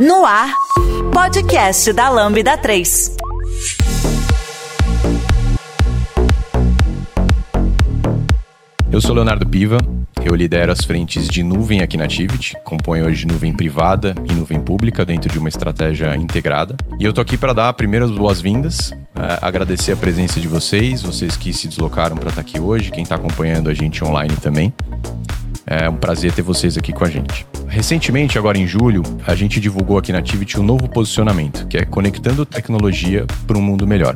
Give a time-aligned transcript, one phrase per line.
[0.00, 0.50] No ar,
[1.12, 3.16] podcast da Lambda 3.
[8.90, 9.76] Eu sou Leonardo Piva,
[10.24, 14.58] eu lidero as frentes de nuvem aqui na Tivit, componho hoje nuvem privada e nuvem
[14.58, 16.76] pública dentro de uma estratégia integrada.
[16.98, 21.36] E eu tô aqui para dar primeiras boas-vindas, é, agradecer a presença de vocês, vocês
[21.36, 24.72] que se deslocaram para estar tá aqui hoje, quem está acompanhando a gente online também.
[25.66, 27.46] É um prazer ter vocês aqui com a gente.
[27.68, 31.84] Recentemente, agora em julho, a gente divulgou aqui na Activity um novo posicionamento, que é
[31.84, 34.14] conectando tecnologia para um mundo melhor.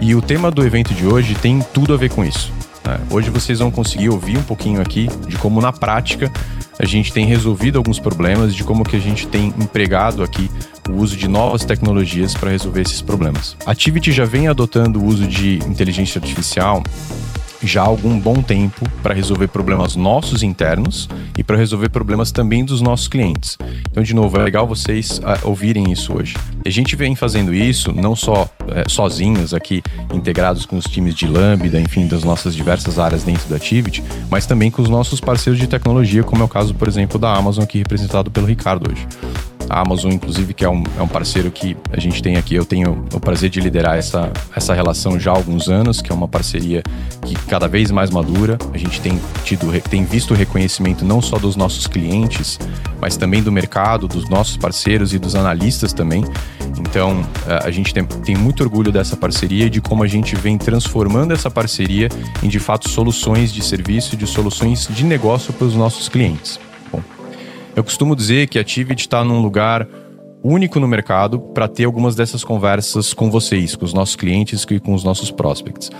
[0.00, 2.52] E o tema do evento de hoje tem tudo a ver com isso.
[2.84, 3.00] Né?
[3.10, 6.30] Hoje vocês vão conseguir ouvir um pouquinho aqui de como na prática
[6.78, 10.50] a gente tem resolvido alguns problemas, de como que a gente tem empregado aqui
[10.88, 13.56] o uso de novas tecnologias para resolver esses problemas.
[13.64, 16.82] A Activity já vem adotando o uso de inteligência artificial
[17.66, 22.64] já há algum bom tempo para resolver problemas nossos internos e para resolver problemas também
[22.64, 23.58] dos nossos clientes.
[23.90, 26.36] Então, de novo, é legal vocês uh, ouvirem isso hoje.
[26.64, 29.82] A gente vem fazendo isso não só uh, sozinhos aqui,
[30.12, 34.46] integrados com os times de Lambda, enfim, das nossas diversas áreas dentro da Activity, mas
[34.46, 37.64] também com os nossos parceiros de tecnologia, como é o caso, por exemplo, da Amazon,
[37.64, 39.06] aqui representado pelo Ricardo hoje.
[39.68, 42.54] A Amazon, inclusive, que é um, é um parceiro que a gente tem aqui.
[42.54, 46.14] Eu tenho o prazer de liderar essa, essa relação já há alguns anos, que é
[46.14, 46.82] uma parceria
[47.22, 48.58] que cada vez mais madura.
[48.72, 52.58] A gente tem, tido, tem visto reconhecimento não só dos nossos clientes,
[53.00, 56.24] mas também do mercado, dos nossos parceiros e dos analistas também.
[56.78, 57.26] Então,
[57.64, 61.32] a gente tem, tem muito orgulho dessa parceria e de como a gente vem transformando
[61.32, 62.08] essa parceria
[62.42, 66.58] em, de fato, soluções de serviço, de soluções de negócio para os nossos clientes.
[67.76, 69.86] Eu costumo dizer que a Tivit está num lugar
[70.42, 74.80] único no mercado para ter algumas dessas conversas com vocês, com os nossos clientes e
[74.80, 75.90] com os nossos prospects.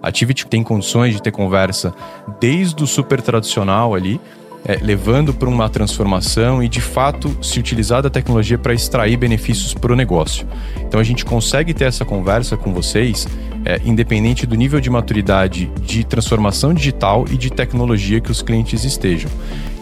[0.00, 1.92] A Tivit tem condições de ter conversa
[2.40, 4.20] desde o super tradicional ali,
[4.64, 9.74] é, levando para uma transformação e de fato se utilizar da tecnologia para extrair benefícios
[9.74, 10.46] para o negócio.
[10.86, 13.26] Então a gente consegue ter essa conversa com vocês,
[13.64, 18.84] é, independente do nível de maturidade de transformação digital e de tecnologia que os clientes
[18.84, 19.30] estejam.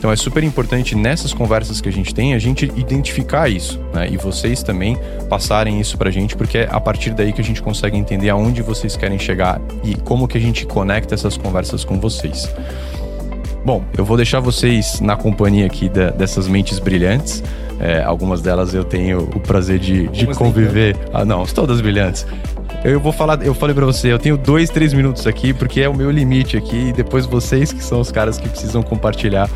[0.03, 4.09] Então é super importante nessas conversas que a gente tem a gente identificar isso, né?
[4.11, 4.99] E vocês também
[5.29, 8.29] passarem isso para a gente, porque é a partir daí que a gente consegue entender
[8.29, 12.53] aonde vocês querem chegar e como que a gente conecta essas conversas com vocês.
[13.65, 17.41] Bom, eu vou deixar vocês na companhia aqui da, dessas mentes brilhantes.
[17.79, 20.97] É, algumas delas eu tenho o prazer de, de conviver.
[21.15, 22.27] Ah, não, todas brilhantes.
[22.83, 25.89] Eu vou falar, eu falei para você, eu tenho dois, três minutos aqui, porque é
[25.89, 29.49] o meu limite aqui, e depois vocês que são os caras que precisam compartilhar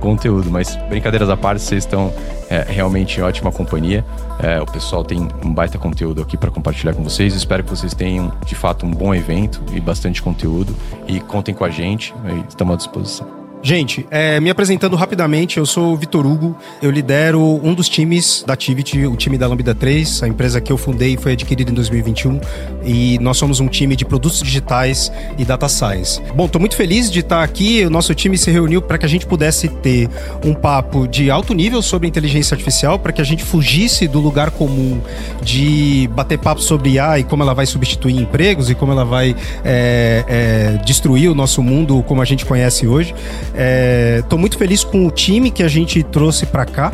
[0.00, 0.50] conteúdo.
[0.50, 2.12] Mas brincadeiras à parte, vocês estão
[2.48, 4.04] é, realmente em ótima companhia.
[4.42, 7.34] É, o pessoal tem um baita conteúdo aqui para compartilhar com vocês.
[7.34, 10.74] Espero que vocês tenham de fato um bom evento e bastante conteúdo.
[11.06, 12.12] E contem com a gente,
[12.48, 13.39] estamos à disposição.
[13.62, 18.42] Gente, é, me apresentando rapidamente, eu sou o Vitor Hugo, eu lidero um dos times
[18.46, 21.74] da Activity, o time da Lambda 3, a empresa que eu fundei foi adquirida em
[21.74, 22.40] 2021
[22.82, 26.22] e nós somos um time de produtos digitais e data science.
[26.34, 29.08] Bom, estou muito feliz de estar aqui, o nosso time se reuniu para que a
[29.08, 30.08] gente pudesse ter
[30.42, 34.50] um papo de alto nível sobre inteligência artificial, para que a gente fugisse do lugar
[34.50, 35.02] comum
[35.42, 39.36] de bater papo sobre IA e como ela vai substituir empregos e como ela vai
[39.62, 43.14] é, é, destruir o nosso mundo como a gente conhece hoje.
[43.52, 46.92] Estou é, muito feliz com o time que a gente trouxe para cá.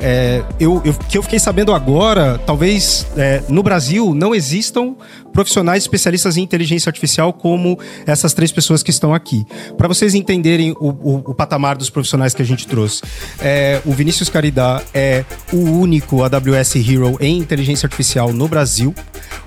[0.00, 4.94] É, eu, eu, que eu fiquei sabendo agora, talvez é, no Brasil não existam
[5.38, 9.46] profissionais especialistas em inteligência artificial como essas três pessoas que estão aqui.
[9.76, 13.02] Para vocês entenderem o, o, o, patamar dos profissionais que a gente trouxe,
[13.38, 18.92] é, o Vinícius Caridá é o único AWS Hero em inteligência artificial no Brasil.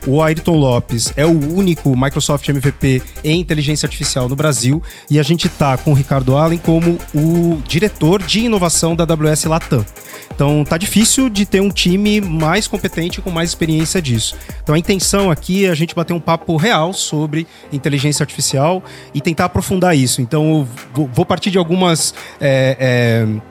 [0.08, 4.82] O Ayrton Lopes é o único Microsoft MVP em inteligência artificial no Brasil.
[5.10, 9.44] E a gente tá com o Ricardo Allen como o diretor de inovação da AWS
[9.44, 9.86] Latam.
[10.34, 14.36] Então tá difícil de ter um time mais competente com mais experiência disso.
[14.64, 18.84] Então a intenção aqui é a gente bater um papo real sobre inteligência artificial
[19.14, 20.22] e tentar aprofundar isso.
[20.22, 20.68] Então
[21.14, 22.14] vou partir de algumas.
[22.40, 23.42] É, é,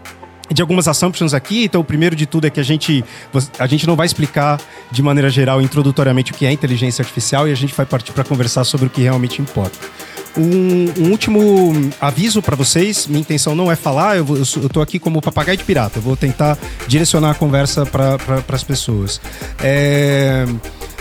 [0.52, 1.64] de algumas assumptions aqui.
[1.64, 3.04] Então, o primeiro de tudo é que a gente,
[3.58, 4.60] a gente não vai explicar
[4.90, 8.24] de maneira geral, introdutoriamente, o que é inteligência artificial e a gente vai partir para
[8.24, 9.78] conversar sobre o que realmente importa.
[10.36, 14.26] Um, um último aviso para vocês: minha intenção não é falar, eu,
[14.72, 16.56] tô aqui como papagaio de pirata, eu vou tentar
[16.86, 19.20] direcionar a conversa para pra, as pessoas.
[19.60, 20.44] É.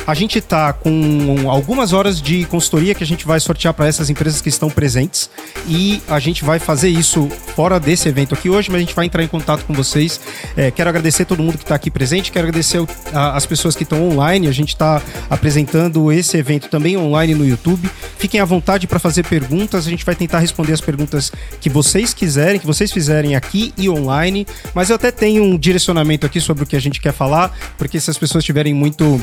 [0.09, 4.09] A gente tá com algumas horas de consultoria que a gente vai sortear para essas
[4.09, 5.29] empresas que estão presentes
[5.67, 9.05] e a gente vai fazer isso fora desse evento aqui hoje, mas a gente vai
[9.05, 10.19] entrar em contato com vocês.
[10.57, 12.79] É, quero agradecer todo mundo que está aqui presente, quero agradecer
[13.13, 14.47] as pessoas que estão online.
[14.47, 17.87] A gente está apresentando esse evento também online no YouTube.
[18.17, 19.85] Fiquem à vontade para fazer perguntas.
[19.85, 21.31] A gente vai tentar responder as perguntas
[21.61, 24.47] que vocês quiserem, que vocês fizerem aqui e online.
[24.73, 27.99] Mas eu até tenho um direcionamento aqui sobre o que a gente quer falar, porque
[27.99, 29.21] se as pessoas tiverem muito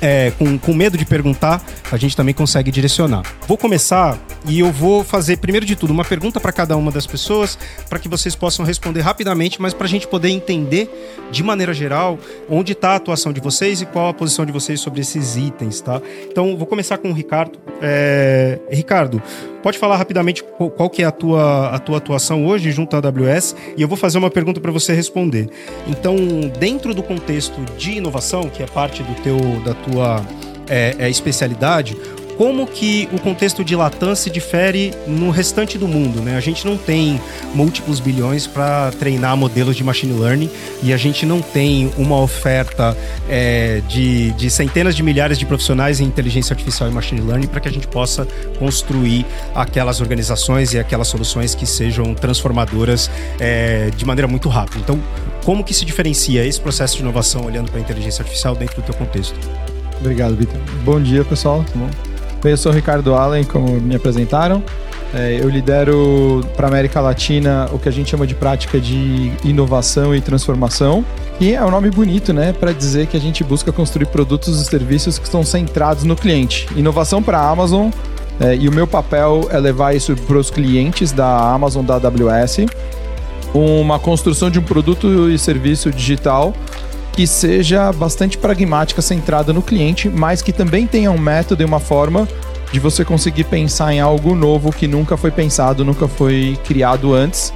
[0.00, 3.22] é, com, com medo de perguntar, a gente também consegue direcionar.
[3.46, 7.06] Vou começar e eu vou fazer, primeiro de tudo, uma pergunta para cada uma das
[7.06, 7.58] pessoas,
[7.88, 10.90] para que vocês possam responder rapidamente, mas para a gente poder entender,
[11.30, 12.18] de maneira geral,
[12.48, 15.80] onde está a atuação de vocês e qual a posição de vocês sobre esses itens,
[15.80, 16.00] tá?
[16.30, 17.58] Então, vou começar com o Ricardo.
[17.80, 18.58] É...
[18.70, 19.22] Ricardo,
[19.64, 20.44] pode falar rapidamente
[20.76, 23.96] qual que é a tua, a tua atuação hoje junto à AWS e eu vou
[23.96, 25.48] fazer uma pergunta para você responder.
[25.86, 26.14] Então,
[26.60, 30.22] dentro do contexto de inovação, que é parte do teu, da tua
[30.68, 31.96] é, é, especialidade,
[32.36, 36.36] como que o contexto de Latam se difere no restante do mundo, né?
[36.36, 37.20] A gente não tem
[37.54, 40.50] múltiplos bilhões para treinar modelos de machine learning
[40.82, 42.96] e a gente não tem uma oferta
[43.28, 47.60] é, de, de, centenas de milhares de profissionais em inteligência artificial e machine learning para
[47.60, 48.26] que a gente possa
[48.58, 54.80] construir aquelas organizações e aquelas soluções que sejam transformadoras é, de maneira muito rápida.
[54.80, 55.00] Então,
[55.44, 58.82] como que se diferencia esse processo de inovação olhando para a inteligência artificial dentro do
[58.82, 59.38] teu contexto?
[60.00, 60.60] Obrigado, Vitor.
[60.84, 61.64] Bom dia, pessoal.
[61.64, 62.13] Tudo bom?
[62.44, 64.62] Eu sou o Ricardo Allen, como me apresentaram.
[65.14, 69.32] É, eu lidero para a América Latina o que a gente chama de prática de
[69.44, 71.04] inovação e transformação.
[71.40, 74.64] E é um nome bonito, né, para dizer que a gente busca construir produtos e
[74.64, 76.68] serviços que estão centrados no cliente.
[76.76, 77.90] Inovação para a Amazon,
[78.40, 82.66] é, e o meu papel é levar isso para os clientes da Amazon, da AWS.
[83.54, 86.52] Uma construção de um produto e serviço digital
[87.14, 91.78] que seja bastante pragmática, centrada no cliente, mas que também tenha um método e uma
[91.78, 92.26] forma
[92.72, 97.54] de você conseguir pensar em algo novo que nunca foi pensado, nunca foi criado antes.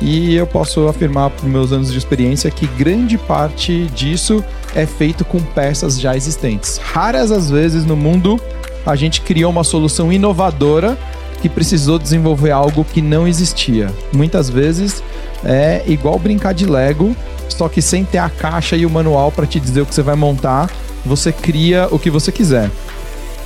[0.00, 4.44] E eu posso afirmar, por meus anos de experiência, que grande parte disso
[4.76, 6.78] é feito com peças já existentes.
[6.78, 8.40] Raras as vezes no mundo
[8.86, 10.96] a gente criou uma solução inovadora
[11.40, 13.92] que precisou desenvolver algo que não existia.
[14.12, 15.02] Muitas vezes
[15.44, 17.16] é igual brincar de Lego,
[17.48, 20.02] só que sem ter a caixa e o manual para te dizer o que você
[20.02, 20.70] vai montar,
[21.04, 22.70] você cria o que você quiser.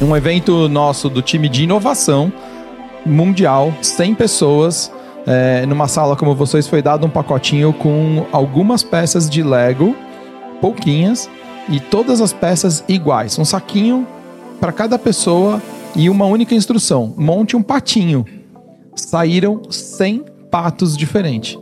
[0.01, 2.33] Um evento nosso do time de inovação
[3.07, 4.91] mundial, 100 pessoas,
[5.27, 9.95] é, numa sala como vocês, foi dado um pacotinho com algumas peças de Lego,
[10.61, 11.29] pouquinhas,
[11.69, 13.39] e todas as peças iguais.
[13.39, 14.07] Um saquinho
[14.61, 15.63] para cada pessoa
[15.97, 18.25] e uma única instrução: monte um patinho.
[18.95, 21.59] Saíram 100 patos diferentes.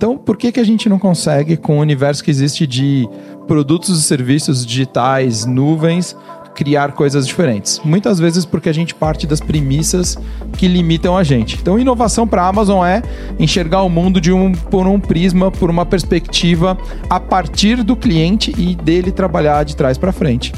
[0.00, 3.06] Então, por que, que a gente não consegue, com o universo que existe de
[3.46, 6.16] produtos e serviços digitais, nuvens,
[6.54, 7.82] criar coisas diferentes?
[7.84, 10.16] Muitas vezes porque a gente parte das premissas
[10.56, 11.58] que limitam a gente.
[11.60, 13.02] Então, inovação para a Amazon é
[13.38, 16.78] enxergar o mundo de um, por um prisma, por uma perspectiva
[17.10, 20.50] a partir do cliente e dele trabalhar de trás para frente.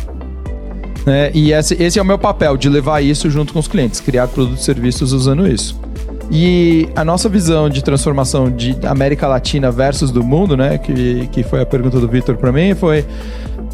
[1.07, 4.01] É, e esse, esse é o meu papel, de levar isso junto com os clientes,
[4.01, 5.79] criar produtos e serviços usando isso.
[6.31, 10.79] E a nossa visão de transformação de América Latina versus do mundo, né?
[10.79, 13.05] Que, que foi a pergunta do Vitor para mim, foi.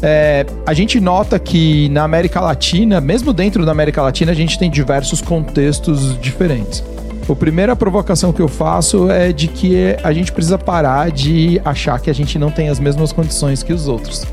[0.01, 4.57] É, a gente nota que na América Latina, mesmo dentro da América Latina, a gente
[4.57, 6.83] tem diversos contextos diferentes.
[7.29, 11.99] A primeira provocação que eu faço é de que a gente precisa parar de achar
[11.99, 14.25] que a gente não tem as mesmas condições que os outros.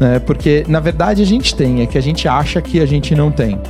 [0.00, 0.18] Né?
[0.18, 3.30] Porque, na verdade, a gente tem, é que a gente acha que a gente não
[3.30, 3.60] tem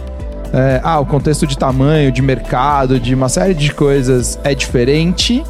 [0.53, 5.43] é, ah, o contexto de tamanho, de mercado, de uma série de coisas é diferente,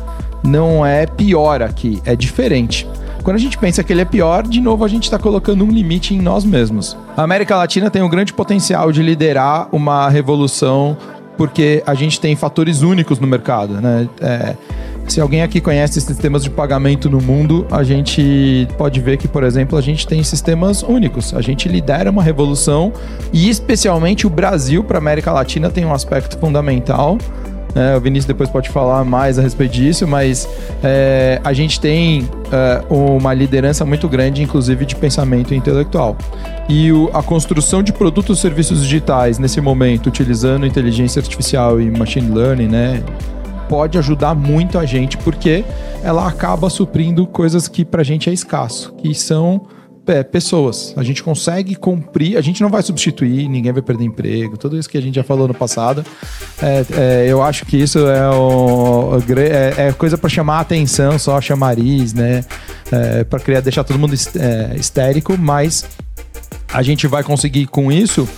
[0.43, 2.88] não é pior aqui, é diferente.
[3.23, 5.70] Quando a gente pensa que ele é pior, de novo a gente está colocando um
[5.70, 6.96] limite em nós mesmos.
[7.17, 10.96] A América Latina tem um grande potencial de liderar uma revolução
[11.36, 14.08] porque a gente tem fatores únicos no mercado, né?
[14.20, 14.56] É,
[15.08, 19.44] se alguém aqui conhece sistemas de pagamento no mundo, a gente pode ver que, por
[19.44, 21.34] exemplo, a gente tem sistemas únicos.
[21.34, 22.93] A gente lidera uma revolução
[23.32, 27.19] e, especialmente, o Brasil para a América Latina tem um aspecto fundamental.
[27.77, 30.48] É, o Vinícius depois pode falar mais a respeito disso, mas
[30.82, 36.17] é, a gente tem é, uma liderança muito grande, inclusive de pensamento intelectual.
[36.70, 41.91] E o, a construção de produtos e serviços digitais nesse momento, utilizando inteligência artificial e
[41.91, 43.03] machine learning, né?
[43.69, 45.65] Pode ajudar muito a gente, porque
[46.03, 49.67] ela acaba suprindo coisas que pra gente é escasso, que são
[50.06, 50.94] é, pessoas.
[50.96, 54.89] A gente consegue cumprir, a gente não vai substituir, ninguém vai perder emprego, tudo isso
[54.89, 56.05] que a gente já falou no passado.
[56.63, 61.19] É, é, eu acho que isso é, o, é, é coisa para chamar a atenção,
[61.19, 62.44] só chamariz, né?
[62.91, 65.85] É, para criar, deixar todo mundo é, histérico, mas
[66.73, 68.29] a gente vai conseguir com isso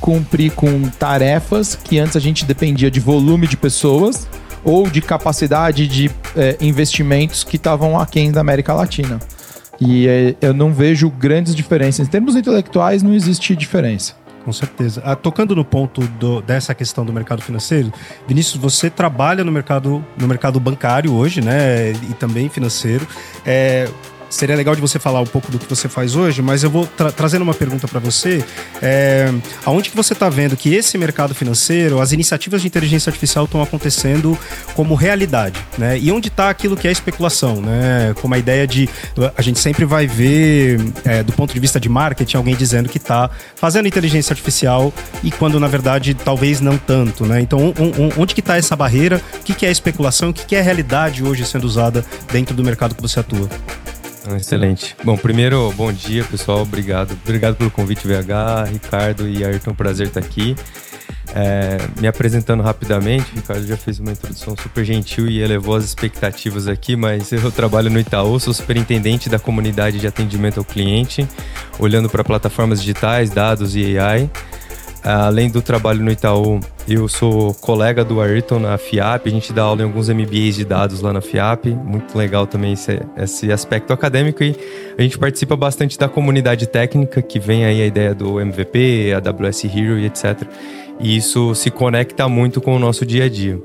[0.00, 4.28] cumprir com tarefas que antes a gente dependia de volume de pessoas
[4.64, 9.18] ou de capacidade de é, investimentos que estavam aquém da América Latina.
[9.80, 12.06] E é, eu não vejo grandes diferenças.
[12.06, 14.14] Em termos intelectuais, não existe diferença.
[14.44, 15.02] Com certeza.
[15.04, 17.90] Ah, tocando no ponto do, dessa questão do mercado financeiro,
[18.28, 21.92] Vinícius, você trabalha no mercado, no mercado bancário hoje, né?
[21.92, 23.08] E também financeiro.
[23.44, 23.88] É,
[24.30, 26.86] seria legal de você falar um pouco do que você faz hoje, mas eu vou
[26.86, 28.44] tra trazendo uma pergunta para você.
[28.82, 29.32] É,
[29.64, 33.62] aonde que você está vendo que esse mercado financeiro, as iniciativas de inteligência artificial estão
[33.62, 34.38] acontecendo
[34.74, 35.98] como realidade, né?
[35.98, 38.14] E onde está aquilo que é especulação, né?
[38.20, 38.88] Como a ideia de
[39.36, 42.98] a gente sempre vai ver é, do ponto de vista de marketing alguém dizendo que
[42.98, 47.40] está fazendo inteligência artificial e quando na verdade talvez não tanto, né?
[47.40, 47.72] Então
[48.16, 49.20] onde que está essa barreira?
[49.40, 50.30] O que, que é especulação?
[50.30, 53.48] O que, que é realidade hoje sendo usada dentro do mercado que você atua?
[54.36, 54.96] Excelente.
[55.04, 56.62] Bom, primeiro, bom dia, pessoal.
[56.62, 57.12] Obrigado.
[57.24, 59.74] Obrigado pelo convite, VH, Ricardo e Ayrton.
[59.74, 60.56] Prazer estar aqui.
[61.36, 65.84] É, me apresentando rapidamente, o Ricardo já fez uma introdução super gentil e elevou as
[65.84, 71.26] expectativas aqui, mas eu trabalho no Itaú, sou superintendente da comunidade de atendimento ao cliente,
[71.78, 74.30] olhando para plataformas digitais, dados e AI.
[75.04, 79.64] Além do trabalho no Itaú, eu sou colega do Ayrton na FIAP, a gente dá
[79.64, 83.92] aula em alguns MBAs de dados lá na FIAP, muito legal também esse, esse aspecto
[83.92, 84.56] acadêmico e
[84.96, 89.64] a gente participa bastante da comunidade técnica, que vem aí a ideia do MVP, AWS
[89.66, 90.40] Hero e etc.
[90.98, 93.60] E isso se conecta muito com o nosso dia a dia.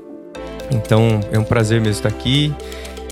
[0.70, 2.52] Então é um prazer mesmo estar aqui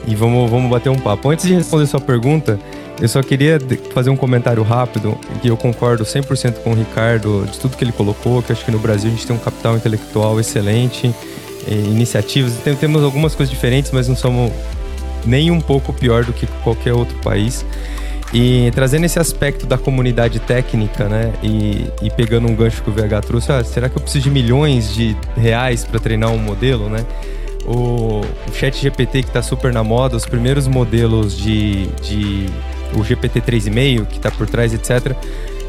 [0.07, 1.31] e vamos, vamos bater um papo.
[1.31, 2.59] Antes de responder sua pergunta,
[3.01, 3.59] eu só queria
[3.93, 7.93] fazer um comentário rápido, que eu concordo 100% com o Ricardo, de tudo que ele
[7.93, 11.15] colocou, que acho que no Brasil a gente tem um capital intelectual excelente,
[11.67, 14.51] iniciativas, temos algumas coisas diferentes, mas não somos
[15.25, 17.65] nem um pouco pior do que qualquer outro país.
[18.33, 21.33] E trazendo esse aspecto da comunidade técnica, né?
[21.43, 24.31] E, e pegando um gancho que o VH trouxe, ah, será que eu preciso de
[24.31, 27.07] milhões de reais para treinar um modelo, né?
[27.65, 32.47] O, o Chat GPT que está super na moda, os primeiros modelos de, de
[32.95, 35.15] o GPT 3,5 que está por trás, etc.,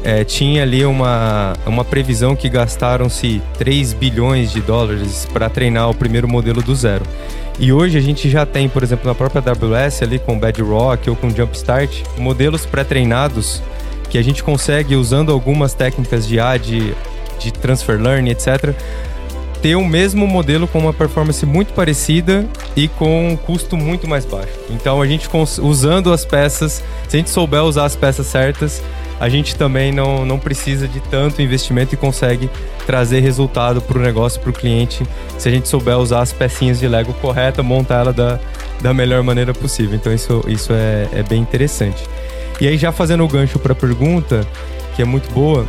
[0.02, 5.94] é, tinha ali uma, uma previsão que gastaram-se 3 bilhões de dólares para treinar o
[5.94, 7.04] primeiro modelo do zero.
[7.58, 11.16] E hoje a gente já tem, por exemplo, na própria AWS ali com Bedrock ou
[11.16, 13.62] com Jumpstart, modelos pré-treinados
[14.08, 16.94] que a gente consegue, usando algumas técnicas de A, de,
[17.38, 18.74] de transfer learning, etc.,
[19.62, 24.24] ter o mesmo modelo com uma performance muito parecida e com um custo muito mais
[24.24, 24.52] baixo.
[24.70, 25.28] Então a gente
[25.60, 28.82] usando as peças, se a gente souber usar as peças certas,
[29.20, 32.48] a gente também não, não precisa de tanto investimento e consegue
[32.86, 36.80] trazer resultado para o negócio, para o cliente, se a gente souber usar as pecinhas
[36.80, 38.40] de Lego correta, montar ela da,
[38.80, 39.94] da melhor maneira possível.
[39.94, 42.02] Então isso, isso é, é bem interessante.
[42.60, 44.46] E aí já fazendo o gancho para a pergunta,
[44.96, 45.66] que é muito boa,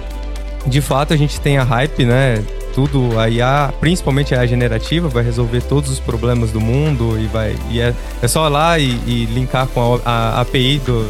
[0.65, 2.41] de fato a gente tem a hype, né?
[2.74, 7.28] Tudo a IA, principalmente a IA generativa, vai resolver todos os problemas do mundo e
[7.28, 11.10] vai e é, é só lá e, e linkar com a, a API do,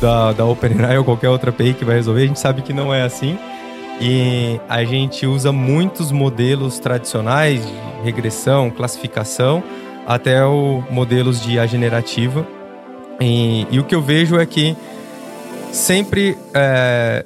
[0.00, 2.22] da, da OpenAI ou qualquer outra API que vai resolver.
[2.22, 3.38] A gente sabe que não é assim.
[4.00, 7.72] E a gente usa muitos modelos tradicionais de
[8.04, 9.62] regressão, classificação,
[10.06, 12.46] até o modelos de IA generativa.
[13.20, 14.76] E, e o que eu vejo é que
[15.72, 16.36] sempre.
[16.52, 17.24] É,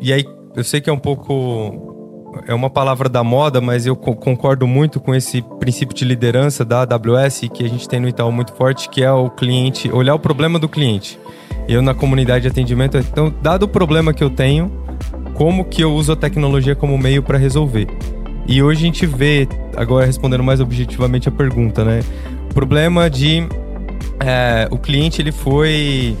[0.00, 0.24] e aí
[0.54, 1.85] eu sei que é um pouco
[2.46, 6.82] é uma palavra da moda, mas eu concordo muito com esse princípio de liderança da
[6.82, 10.18] AWS que a gente tem no Itaú muito forte, que é o cliente, olhar o
[10.18, 11.18] problema do cliente.
[11.68, 14.70] Eu na comunidade de atendimento, então, dado o problema que eu tenho,
[15.34, 17.86] como que eu uso a tecnologia como meio para resolver?
[18.46, 22.00] E hoje a gente vê, agora respondendo mais objetivamente a pergunta, né?
[22.50, 23.46] O problema de
[24.20, 26.16] é, o cliente ele foi,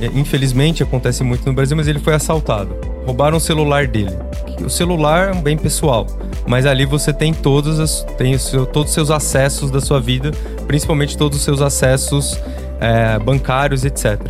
[0.00, 4.14] é, infelizmente acontece muito no Brasil, mas ele foi assaltado roubaram o celular dele.
[4.62, 6.06] O celular é um bem pessoal,
[6.46, 10.30] mas ali você tem todos, as, tem seu, todos os seus acessos da sua vida,
[10.66, 12.38] principalmente todos os seus acessos
[12.78, 14.20] é, bancários, etc.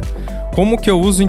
[0.54, 1.24] Como que eu uso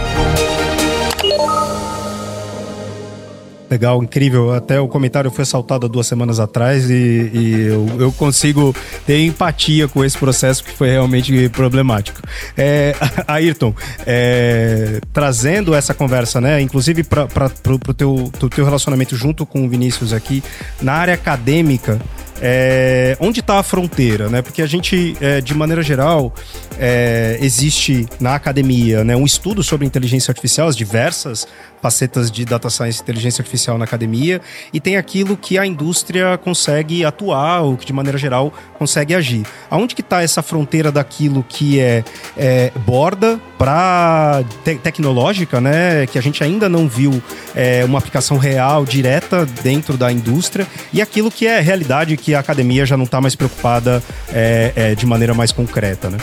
[3.70, 4.54] Legal, incrível.
[4.54, 6.94] Até o comentário foi saltado há duas semanas atrás e,
[7.34, 8.74] e eu, eu, consigo
[9.06, 12.22] ter empatia com esse processo que foi realmente problemático.
[12.56, 12.96] É,
[13.28, 13.74] Ayrton,
[14.06, 17.52] é, trazendo essa conversa, né, inclusive para
[17.90, 20.42] o teu, teu relacionamento junto com o Vinícius aqui,
[20.82, 22.00] na área acadêmica,
[22.42, 24.42] é, onde está a fronteira, né?
[24.42, 26.34] Porque a gente, é, de maneira geral,
[26.80, 31.48] é, existe na academia né, um estudo sobre inteligência artificial, as diversas
[31.82, 34.42] facetas de data science e inteligência artificial na academia,
[34.74, 39.46] e tem aquilo que a indústria consegue atuar, ou que de maneira geral consegue agir.
[39.70, 42.04] Aonde que está essa fronteira daquilo que é,
[42.36, 46.06] é borda para te tecnológica, né?
[46.08, 47.22] Que a gente ainda não viu
[47.56, 52.40] é, uma aplicação real, direta dentro da indústria, e aquilo que é realidade que a
[52.40, 56.18] academia já não está mais preocupada é, é, de maneira mais concreta, né?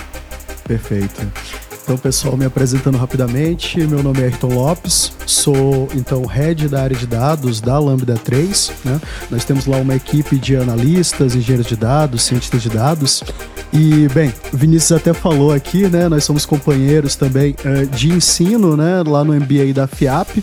[0.66, 1.30] Perfeito.
[1.84, 6.96] Então, pessoal, me apresentando rapidamente, meu nome é Ayrton Lopes, sou então head da área
[6.96, 8.72] de dados da Lambda 3.
[8.86, 8.98] Né?
[9.30, 13.22] Nós temos lá uma equipe de analistas, engenheiros de dados, cientistas de dados.
[13.70, 16.08] E, bem, o Vinícius até falou aqui, né?
[16.08, 19.02] Nós somos companheiros também uh, de ensino, né?
[19.06, 20.42] Lá no MBA da FIAP.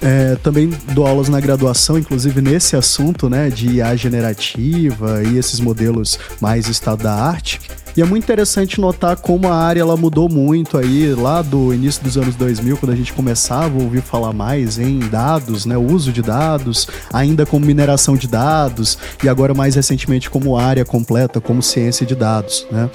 [0.00, 5.58] É, também dou aulas na graduação, inclusive nesse assunto, né, de IA generativa e esses
[5.58, 7.60] modelos mais estado da arte.
[7.98, 12.00] E é muito interessante notar como a área ela mudou muito aí lá do início
[12.00, 15.82] dos anos 2000, quando a gente começava a ouvir falar mais em dados, né, o
[15.82, 21.40] uso de dados, ainda como mineração de dados e agora mais recentemente como área completa,
[21.40, 22.88] como ciência de dados, né?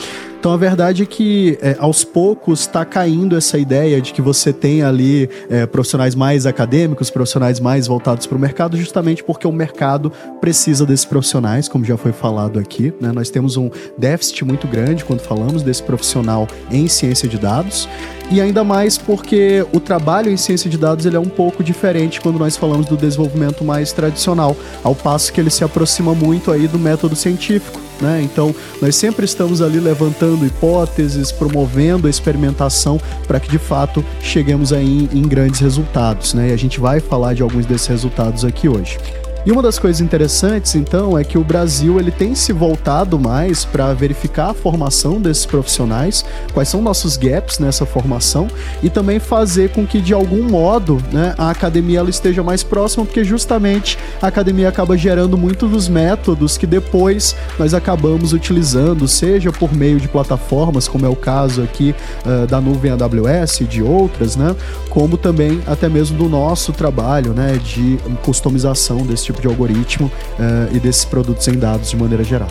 [0.44, 4.52] Então a verdade é que é, aos poucos está caindo essa ideia de que você
[4.52, 9.54] tem ali é, profissionais mais acadêmicos, profissionais mais voltados para o mercado, justamente porque o
[9.54, 12.94] mercado precisa desses profissionais, como já foi falado aqui.
[13.00, 13.14] Né?
[13.14, 17.88] Nós temos um déficit muito grande quando falamos desse profissional em ciência de dados
[18.30, 22.20] e ainda mais porque o trabalho em ciência de dados ele é um pouco diferente
[22.20, 26.68] quando nós falamos do desenvolvimento mais tradicional, ao passo que ele se aproxima muito aí
[26.68, 27.83] do método científico.
[28.02, 28.22] Né?
[28.24, 34.74] Então, nós sempre estamos ali levantando hipóteses, promovendo a experimentação para que de fato cheguemos
[34.74, 36.34] aí em, em grandes resultados.
[36.34, 36.50] Né?
[36.50, 38.98] E a gente vai falar de alguns desses resultados aqui hoje.
[39.46, 43.66] E uma das coisas interessantes, então, é que o Brasil ele tem se voltado mais
[43.66, 48.48] para verificar a formação desses profissionais, quais são nossos gaps nessa formação
[48.82, 53.04] e também fazer com que de algum modo, né, a academia ela esteja mais próxima,
[53.04, 59.52] porque justamente a academia acaba gerando muitos dos métodos que depois nós acabamos utilizando, seja
[59.52, 61.94] por meio de plataformas, como é o caso aqui
[62.26, 64.56] uh, da nuvem AWS e de outras, né,
[64.90, 70.08] como também até mesmo do nosso trabalho, né, de customização desse tipo de algoritmo
[70.40, 72.50] uh, e desses produtos em dados de maneira geral.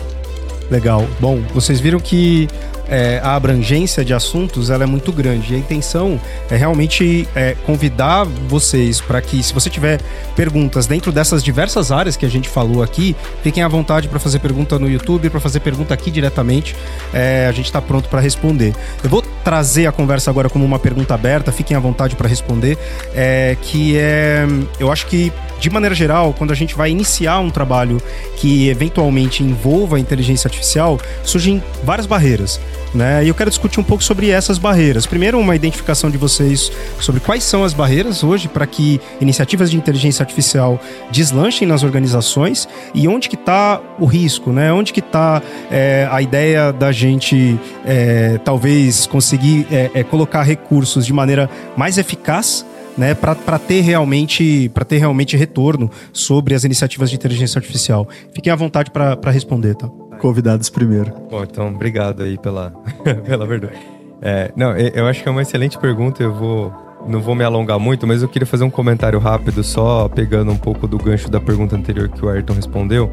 [0.69, 1.05] Legal.
[1.19, 2.47] Bom, vocês viram que
[2.93, 5.53] é, a abrangência de assuntos ela é muito grande.
[5.53, 9.99] E a intenção é realmente é, convidar vocês para que, se você tiver
[10.35, 14.37] perguntas dentro dessas diversas áreas que a gente falou aqui, fiquem à vontade para fazer
[14.37, 16.75] pergunta no YouTube, para fazer pergunta aqui diretamente.
[17.11, 18.75] É, a gente está pronto para responder.
[19.03, 22.77] Eu vou trazer a conversa agora como uma pergunta aberta, fiquem à vontade para responder.
[23.15, 24.45] É, que é,
[24.79, 28.01] eu acho que de maneira geral, quando a gente vai iniciar um trabalho
[28.35, 32.59] que eventualmente envolva a inteligência artificial, surgem várias barreiras.
[32.93, 33.25] Né?
[33.25, 35.07] E eu quero discutir um pouco sobre essas barreiras.
[35.07, 39.77] Primeiro, uma identificação de vocês sobre quais são as barreiras hoje para que iniciativas de
[39.77, 40.79] inteligência artificial
[41.11, 44.71] deslanchem nas organizações e onde que está o risco, né?
[44.71, 51.05] Onde que está é, a ideia da gente é, talvez conseguir é, é colocar recursos
[51.05, 52.63] de maneira mais eficaz
[52.97, 58.07] né, para ter realmente para ter realmente retorno sobre as iniciativas de inteligência artificial.
[58.33, 59.89] Fiquem à vontade para responder, tá?
[60.23, 61.11] Convidados primeiro.
[61.29, 62.71] Bom, então obrigado aí pela
[63.27, 63.77] pela verdade.
[64.21, 66.23] É, não, eu acho que é uma excelente pergunta.
[66.23, 66.73] Eu vou
[67.05, 70.57] não vou me alongar muito, mas eu queria fazer um comentário rápido, só pegando um
[70.57, 73.11] pouco do gancho da pergunta anterior que o Ayrton respondeu,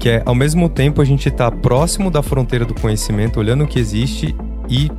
[0.00, 3.68] que é, ao mesmo tempo, a gente está próximo da fronteira do conhecimento, olhando o
[3.68, 4.34] que existe,
[4.68, 4.90] e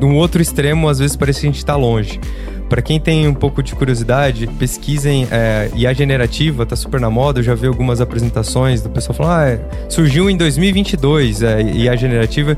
[0.00, 2.18] no outro extremo, às vezes parece que a gente está longe.
[2.68, 7.38] Para quem tem um pouco de curiosidade, pesquisem é, IA generativa, tá super na moda.
[7.38, 11.96] Eu já vi algumas apresentações do pessoal falando, ah, é, surgiu em 2022 é, IA
[11.96, 12.56] generativa.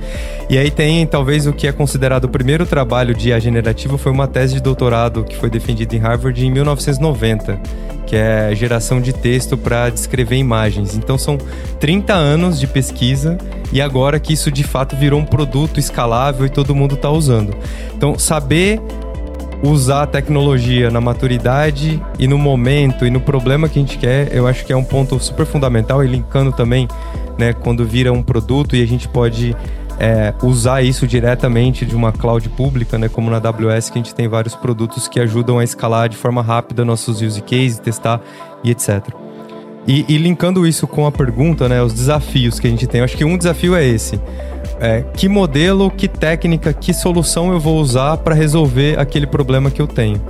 [0.48, 4.10] E aí tem talvez o que é considerado o primeiro trabalho de IA generativa foi
[4.10, 9.12] uma tese de doutorado que foi defendida em Harvard em 1990 que é geração de
[9.12, 10.96] texto para descrever imagens.
[10.96, 11.36] Então são
[11.78, 13.36] 30 anos de pesquisa
[13.70, 17.54] e agora que isso de fato virou um produto escalável e todo mundo está usando.
[17.94, 18.80] Então saber
[19.62, 24.34] usar a tecnologia na maturidade e no momento e no problema que a gente quer,
[24.34, 26.86] eu acho que é um ponto super fundamental e linkando também,
[27.36, 29.56] né, quando vira um produto e a gente pode
[29.98, 34.14] é, usar isso diretamente de uma cloud pública, né, como na AWS, que a gente
[34.14, 38.20] tem vários produtos que ajudam a escalar de forma rápida nossos use cases, testar
[38.62, 39.08] e etc.
[39.86, 43.04] E, e linkando isso com a pergunta, né, os desafios que a gente tem, eu
[43.04, 44.20] acho que um desafio é esse
[44.80, 49.80] é, que modelo, que técnica, que solução eu vou usar para resolver aquele problema que
[49.80, 50.20] eu tenho.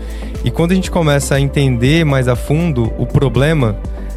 [0.45, 3.77] E quando a gente começa a entender mais a fundo o problema,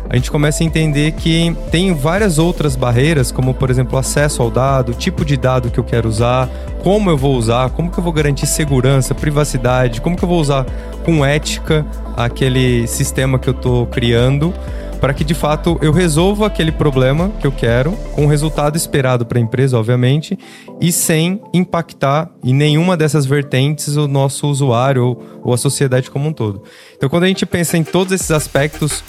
[0.09, 4.51] a gente começa a entender que tem várias outras barreiras, como por exemplo acesso ao
[4.51, 6.49] dado, tipo de dado que eu quero usar,
[6.83, 10.39] como eu vou usar, como que eu vou garantir segurança, privacidade, como que eu vou
[10.39, 10.65] usar
[11.05, 11.85] com ética
[12.17, 14.53] aquele sistema que eu estou criando
[15.01, 19.25] para que de fato eu resolva aquele problema que eu quero, com o resultado esperado
[19.25, 20.37] para a empresa, obviamente,
[20.79, 26.29] e sem impactar em nenhuma dessas vertentes o nosso usuário ou, ou a sociedade como
[26.29, 26.61] um todo.
[26.95, 29.03] Então, quando a gente pensa em todos esses aspectos,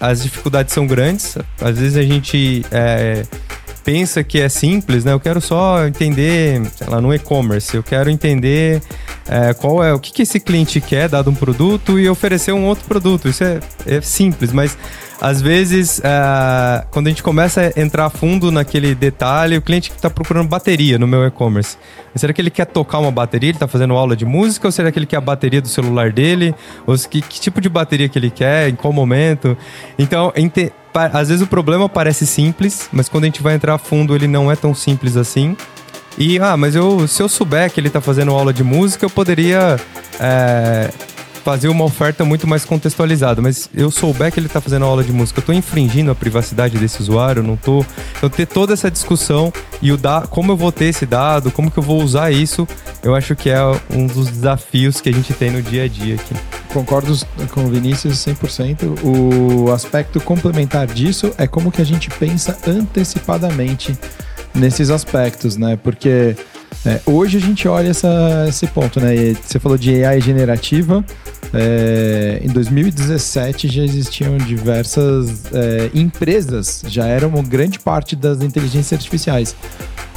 [0.00, 1.36] as dificuldades são grandes.
[1.60, 3.24] Às vezes a gente é,
[3.84, 5.12] pensa que é simples, né?
[5.12, 8.80] Eu quero só entender, sei lá, no e-commerce, eu quero entender
[9.28, 12.66] é, qual é o que, que esse cliente quer, dado um produto, e oferecer um
[12.66, 13.28] outro produto.
[13.28, 14.76] Isso é, é simples, mas
[15.20, 20.10] às vezes, uh, quando a gente começa a entrar fundo naquele detalhe, o cliente está
[20.10, 21.76] procurando bateria no meu e-commerce.
[22.14, 23.50] Será que ele quer tocar uma bateria?
[23.50, 24.66] Ele está fazendo aula de música?
[24.66, 26.54] Ou será que ele quer a bateria do celular dele?
[26.86, 28.68] Ou que, que tipo de bateria que ele quer?
[28.68, 29.56] Em qual momento?
[29.98, 30.32] Então,
[30.94, 34.50] às vezes o problema parece simples, mas quando a gente vai entrar fundo, ele não
[34.50, 35.56] é tão simples assim.
[36.18, 39.10] E, ah, mas eu, se eu souber que ele está fazendo aula de música, eu
[39.10, 39.78] poderia
[40.20, 40.90] é,
[41.42, 43.42] fazer uma oferta muito mais contextualizada.
[43.42, 46.78] Mas eu souber que ele está fazendo aula de música, eu estou infringindo a privacidade
[46.78, 47.84] desse usuário, não estou.
[48.16, 51.70] Então, ter toda essa discussão e o da, como eu vou ter esse dado, como
[51.70, 52.66] que eu vou usar isso,
[53.02, 56.14] eu acho que é um dos desafios que a gente tem no dia a dia
[56.14, 56.34] aqui.
[56.72, 57.18] Concordo
[57.50, 59.02] com o Vinícius 100%.
[59.02, 63.96] O aspecto complementar disso é como que a gente pensa antecipadamente
[64.54, 65.78] nesses aspectos, né?
[65.82, 66.36] Porque
[66.84, 69.34] é, hoje a gente olha essa, esse ponto, né?
[69.34, 71.04] Você falou de AI generativa.
[71.54, 79.54] É, em 2017 já existiam diversas é, empresas, já eram grande parte das inteligências artificiais.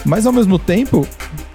[0.06, 1.06] Mas ao mesmo tempo,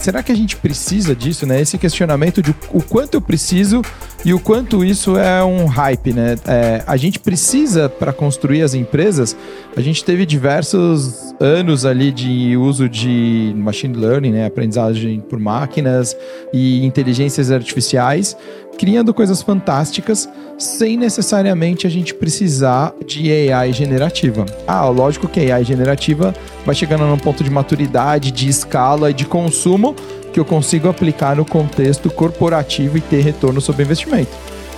[0.00, 1.60] será que a gente precisa disso, né?
[1.60, 3.82] Esse questionamento de o quanto eu preciso
[4.24, 6.36] e o quanto isso é um hype, né?
[6.46, 9.36] É, a gente precisa, para construir as empresas,
[9.76, 14.46] a gente teve diversos anos ali de uso de machine learning, né?
[14.46, 16.16] Aprendizagem por máquinas
[16.52, 18.36] e inteligências artificiais,
[18.78, 20.28] criando coisas fantásticas
[20.60, 24.44] sem necessariamente a gente precisar de AI generativa.
[24.66, 26.34] Ah, lógico que AI generativa
[26.66, 29.96] vai chegando num ponto de maturidade, de escala e de consumo
[30.32, 34.30] que eu consigo aplicar no contexto corporativo e ter retorno sobre investimento.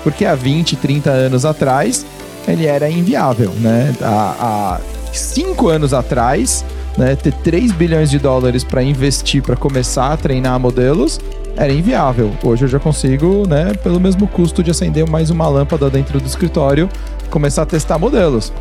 [0.03, 2.07] Porque há 20, 30 anos atrás,
[2.47, 3.95] ele era inviável, né?
[4.01, 4.81] Há, há
[5.12, 6.64] cinco anos atrás,
[6.97, 11.21] né, ter 3 bilhões de dólares para investir, para começar a treinar modelos,
[11.56, 12.32] era inviável.
[12.42, 16.26] Hoje eu já consigo, né, pelo mesmo custo de acender mais uma lâmpada dentro do
[16.26, 16.88] escritório,
[17.30, 18.52] começar a testar modelos.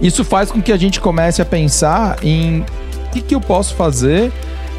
[0.00, 3.74] Isso faz com que a gente comece a pensar em o que, que eu posso
[3.74, 4.32] fazer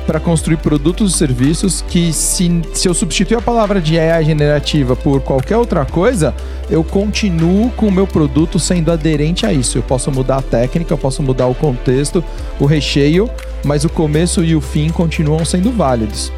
[0.06, 4.96] para construir produtos e serviços que, se, se eu substituir a palavra de AI generativa
[4.96, 6.34] por qualquer outra coisa,
[6.70, 9.78] eu continuo com o meu produto sendo aderente a isso.
[9.78, 12.24] Eu posso mudar a técnica, eu posso mudar o contexto,
[12.60, 13.30] o recheio,
[13.64, 16.32] mas o começo e o fim continuam sendo válidos.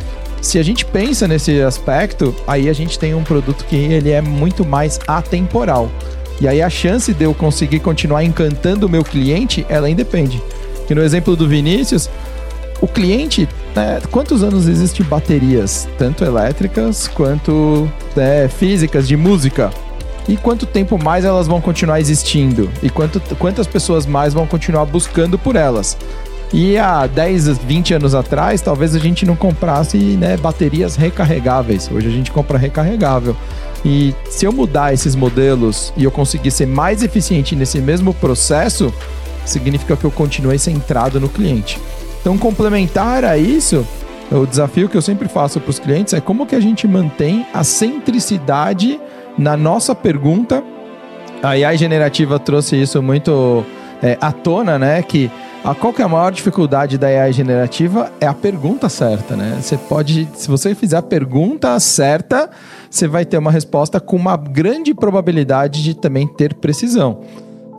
[0.43, 4.21] Se a gente pensa nesse aspecto, aí a gente tem um produto que ele é
[4.21, 5.89] muito mais atemporal.
[6.39, 10.43] E aí a chance de eu conseguir continuar encantando o meu cliente, ela independe.
[10.85, 12.09] Que no exemplo do Vinícius,
[12.81, 19.71] o cliente, né, quantos anos existem baterias, tanto elétricas quanto né, físicas de música?
[20.27, 22.69] E quanto tempo mais elas vão continuar existindo?
[22.83, 25.97] E quanto, quantas pessoas mais vão continuar buscando por elas?
[26.53, 31.89] E há 10, 20 anos atrás, talvez a gente não comprasse né, baterias recarregáveis.
[31.91, 33.35] Hoje a gente compra recarregável.
[33.83, 38.93] E se eu mudar esses modelos e eu conseguir ser mais eficiente nesse mesmo processo,
[39.43, 41.79] significa que eu continuei centrado no cliente.
[42.21, 43.85] Então, complementar a isso,
[44.31, 47.47] o desafio que eu sempre faço para os clientes é como que a gente mantém
[47.51, 48.99] a centricidade
[49.37, 50.63] na nossa pergunta.
[51.41, 53.65] A AI generativa trouxe isso muito
[54.03, 55.01] é, à tona, né?
[55.01, 55.31] Que
[55.63, 59.57] a qual que é a maior dificuldade da AI generativa é a pergunta certa, né?
[59.61, 62.49] Você pode, se você fizer a pergunta certa,
[62.89, 67.21] você vai ter uma resposta com uma grande probabilidade de também ter precisão.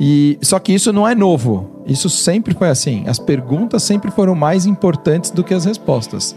[0.01, 1.83] E só que isso não é novo.
[1.87, 3.05] Isso sempre foi assim.
[3.07, 6.35] As perguntas sempre foram mais importantes do que as respostas.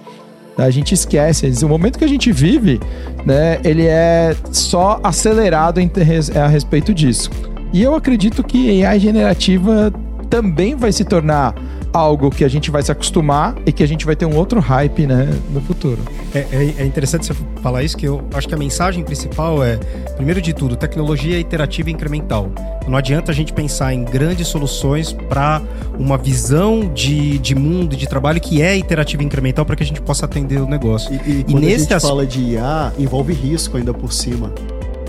[0.58, 1.48] A gente esquece.
[1.64, 2.80] O momento que a gente vive,
[3.26, 7.32] né, ele é só acelerado a respeito disso.
[7.72, 9.94] E eu acredito que AI generativa
[10.30, 11.56] também vai se tornar
[11.94, 14.60] algo que a gente vai se acostumar e que a gente vai ter um outro
[14.60, 16.00] hype né, no futuro.
[16.34, 19.78] É, é, é, interessante você falar isso, que eu acho que a mensagem principal é,
[20.16, 22.52] primeiro de tudo, tecnologia iterativa e incremental.
[22.88, 25.62] Não adianta a gente pensar em grandes soluções para
[25.98, 29.84] uma visão de, de mundo e de trabalho que é iterativa e incremental para que
[29.84, 31.14] a gente possa atender o negócio.
[31.26, 32.04] E, e, e nesse a gente as...
[32.04, 34.52] fala de IA, envolve risco ainda por cima.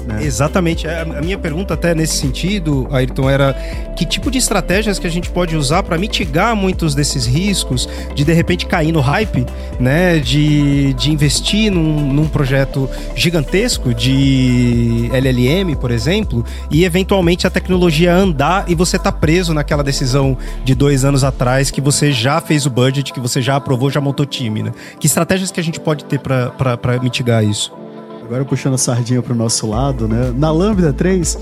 [0.08, 0.24] Né?
[0.24, 0.88] Exatamente.
[0.88, 3.52] A, a, minha pergunta até nesse sentido, Ayrton, era
[3.94, 8.24] que tipo de estratégias que a gente pode usar para mitigar muitos desses riscos de
[8.24, 9.44] de repente cair no hype,
[9.78, 10.18] né?
[10.18, 18.14] De, de investir num, num projeto gigantesco de LLM, por exemplo, e eventualmente a tecnologia
[18.14, 22.64] andar e você tá preso naquela decisão de dois anos atrás que você já fez
[22.64, 24.72] o budget, que você já aprovou, já montou time, né?
[24.98, 27.88] Que estratégias que a gente pode ter para mitigar isso?
[28.28, 30.30] Agora puxando a sardinha para o nosso lado, né?
[30.36, 31.38] Na Lambda 3,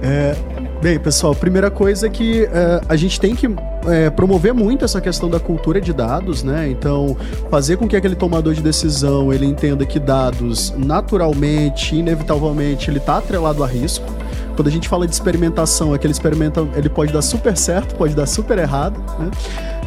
[0.00, 0.36] é,
[0.80, 3.48] Bem, pessoal, primeira coisa é que é, a gente tem que
[3.88, 6.68] é, promover muito essa questão da cultura de dados, né?
[6.70, 7.16] Então,
[7.50, 13.18] fazer com que aquele tomador de decisão ele entenda que dados, naturalmente, inevitavelmente, ele está
[13.18, 14.06] atrelado a risco.
[14.54, 18.26] Quando a gente fala de experimentação, aquele experimenta, ele pode dar super certo, pode dar
[18.26, 19.30] super errado, né?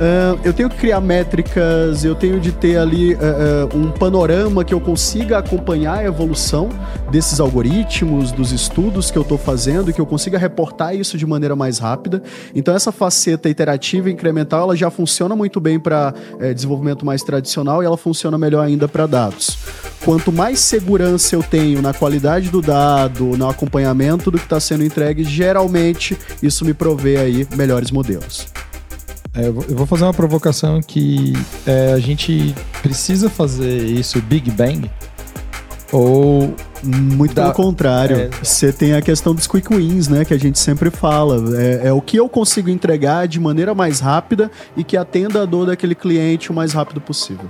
[0.02, 3.18] Uh, eu tenho que criar métricas, eu tenho de ter ali uh,
[3.72, 6.70] uh, um panorama que eu consiga acompanhar a evolução
[7.12, 11.56] desses algoritmos, dos estudos que eu estou fazendo, que eu consiga reportar isso de maneira
[11.56, 12.24] mais rápida.
[12.56, 17.22] Então, essa faceta iterativa e incremental ela já funciona muito bem para eh, desenvolvimento mais
[17.22, 19.58] tradicional e ela funciona melhor ainda para dados.
[20.04, 24.84] Quanto mais segurança eu tenho na qualidade do dado, no acompanhamento do que está sendo
[24.84, 28.48] entregue, geralmente isso me provê aí melhores modelos.
[29.34, 31.34] É, eu vou fazer uma provocação que
[31.66, 34.92] é, a gente precisa fazer isso Big Bang
[35.92, 37.44] ou muito da...
[37.44, 38.18] pelo contrário.
[38.18, 38.30] É...
[38.44, 40.26] Você tem a questão dos quick wins, né?
[40.26, 41.58] Que a gente sempre fala.
[41.58, 45.46] É, é, o que eu consigo entregar de maneira mais rápida e que atenda a
[45.46, 47.50] dor daquele cliente o mais rápido possível.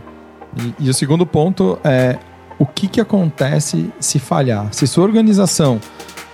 [0.58, 2.18] E, e o segundo ponto é
[2.60, 4.68] o que, que acontece se falhar.
[4.72, 5.80] Se sua organização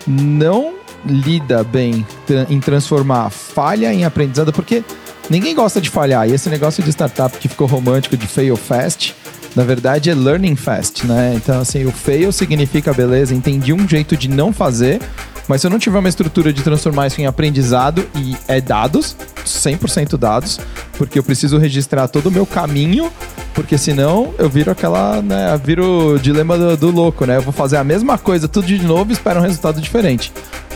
[0.06, 0.74] não
[1.06, 2.06] lida bem
[2.50, 4.84] em transformar falha em aprendizado, porque
[5.30, 6.30] Ninguém gosta de falhar.
[6.30, 9.16] E esse negócio de startup que ficou romântico de fail fast,
[9.56, 11.34] na verdade é learning fast, né?
[11.36, 15.02] Então, assim, o fail significa, beleza, entendi um jeito de não fazer,
[15.48, 19.16] mas se eu não tiver uma estrutura de transformar isso em aprendizado e é dados,
[19.46, 20.60] 100% dados,
[20.98, 23.12] porque eu preciso registrar todo o meu caminho,
[23.54, 27.38] porque senão eu viro aquela, né, viro o dilema do, do louco, né?
[27.38, 30.32] Eu vou fazer a mesma coisa tudo de novo e espero um resultado diferente.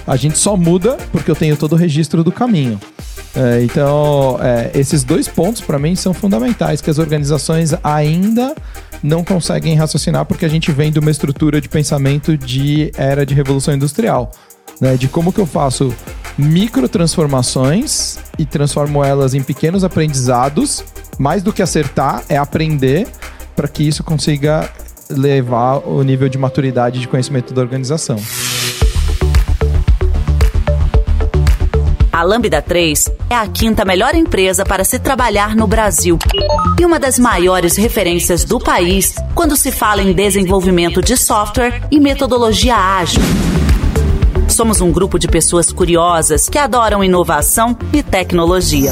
[0.07, 2.79] A gente só muda porque eu tenho todo o registro do caminho.
[3.35, 8.53] É, então, é, esses dois pontos para mim são fundamentais, que as organizações ainda
[9.01, 13.33] não conseguem raciocinar porque a gente vem de uma estrutura de pensamento de era de
[13.33, 14.31] revolução industrial,
[14.79, 14.95] né?
[14.95, 15.93] De como que eu faço
[16.37, 20.83] micro transformações e transformo elas em pequenos aprendizados.
[21.17, 23.07] Mais do que acertar é aprender
[23.55, 24.69] para que isso consiga
[25.09, 28.17] levar o nível de maturidade de conhecimento da organização.
[32.21, 36.19] A Lambda 3 é a quinta melhor empresa para se trabalhar no Brasil
[36.79, 41.99] e uma das maiores referências do país quando se fala em desenvolvimento de software e
[41.99, 43.23] metodologia ágil.
[44.47, 48.91] Somos um grupo de pessoas curiosas que adoram inovação e tecnologia.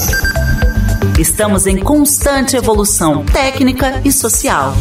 [1.19, 4.73] Estamos em constante evolução técnica e social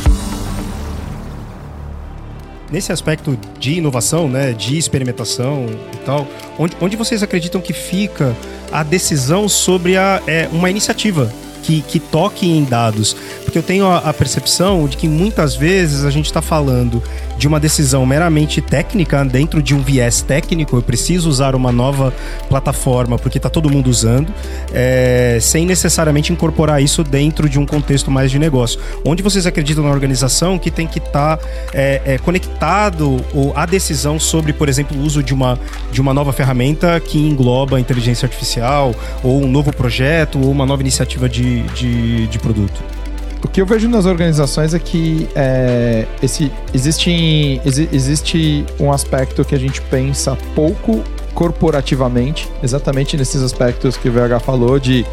[2.70, 6.26] nesse aspecto de inovação, né, de experimentação e tal,
[6.58, 8.36] onde, onde vocês acreditam que fica
[8.70, 13.16] a decisão sobre a, é, uma iniciativa que, que, toque em dados.
[13.44, 17.02] Porque eu tenho a, a, percepção de que muitas vezes a gente está falando
[17.38, 22.12] de uma decisão meramente técnica, dentro de um viés técnico, eu preciso usar uma nova
[22.48, 24.34] plataforma porque está todo mundo usando,
[24.72, 28.80] é, sem necessariamente incorporar isso dentro de um contexto mais de negócio.
[29.04, 33.24] Onde vocês acreditam na organização que tem que estar tá, é, é, conectado
[33.54, 35.58] a decisão sobre, por exemplo, o uso de uma,
[35.92, 40.82] de uma nova ferramenta que engloba inteligência artificial, ou um novo projeto, ou uma nova
[40.82, 42.97] iniciativa de, de, de produto?
[43.42, 49.54] O que eu vejo nas organizações é que é, esse, existe, existe um aspecto que
[49.54, 51.02] a gente pensa pouco
[51.34, 55.06] corporativamente, exatamente nesses aspectos que o VH falou de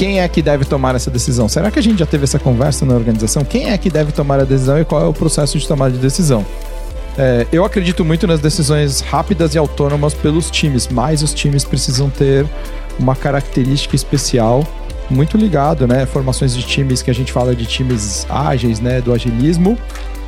[0.00, 1.46] quem é que deve tomar essa decisão?
[1.46, 3.44] Será que a gente já teve essa conversa na organização?
[3.44, 5.98] Quem é que deve tomar a decisão e qual é o processo de tomada de
[5.98, 6.46] decisão?
[7.18, 12.08] É, eu acredito muito nas decisões rápidas e autônomas pelos times, mas os times precisam
[12.08, 12.46] ter
[12.98, 14.66] uma característica especial
[15.10, 16.06] muito ligado, né?
[16.06, 19.00] Formações de times que a gente fala de times ágeis, né?
[19.00, 19.76] Do agilismo,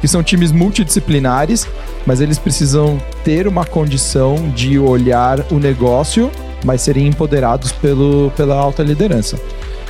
[0.01, 1.67] que são times multidisciplinares,
[2.05, 6.31] mas eles precisam ter uma condição de olhar o negócio,
[6.65, 9.39] mas serem empoderados pelo, pela alta liderança.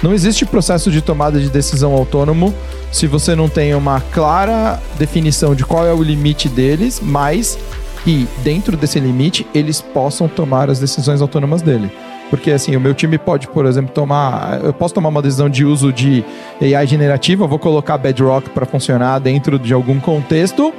[0.02, 2.52] Não existe processo de tomada de decisão autônomo
[2.90, 7.56] se você não tem uma clara definição de qual é o limite deles, mas
[8.04, 11.90] que dentro desse limite eles possam tomar as decisões autônomas dele.
[12.32, 14.64] Porque assim, o meu time pode, por exemplo, tomar.
[14.64, 16.24] Eu posso tomar uma decisão de uso de
[16.62, 20.72] AI generativa, vou colocar Bedrock para funcionar dentro de algum contexto,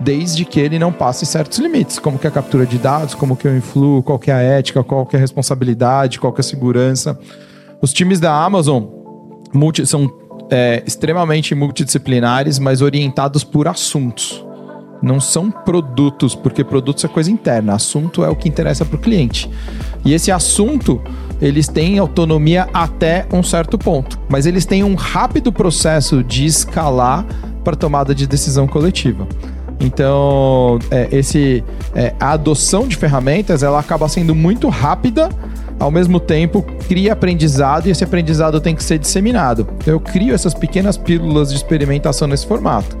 [0.00, 3.36] desde que ele não passe certos limites, como que é a captura de dados, como
[3.36, 6.40] que eu influo, qual que é a ética, qual que é a responsabilidade, qual que
[6.40, 7.16] é a segurança.
[7.80, 8.82] Os times da Amazon
[9.54, 10.12] multi, são
[10.50, 14.44] é, extremamente multidisciplinares, mas orientados por assuntos
[15.02, 18.98] não são produtos, porque produtos é coisa interna, assunto é o que interessa para o
[18.98, 19.50] cliente.
[20.04, 21.00] E esse assunto,
[21.40, 27.24] eles têm autonomia até um certo ponto, mas eles têm um rápido processo de escalar
[27.64, 29.26] para tomada de decisão coletiva.
[29.80, 35.30] Então, é, esse, é, a adoção de ferramentas ela acaba sendo muito rápida,
[35.78, 39.66] ao mesmo tempo cria aprendizado e esse aprendizado tem que ser disseminado.
[39.86, 42.98] Eu crio essas pequenas pílulas de experimentação nesse formato.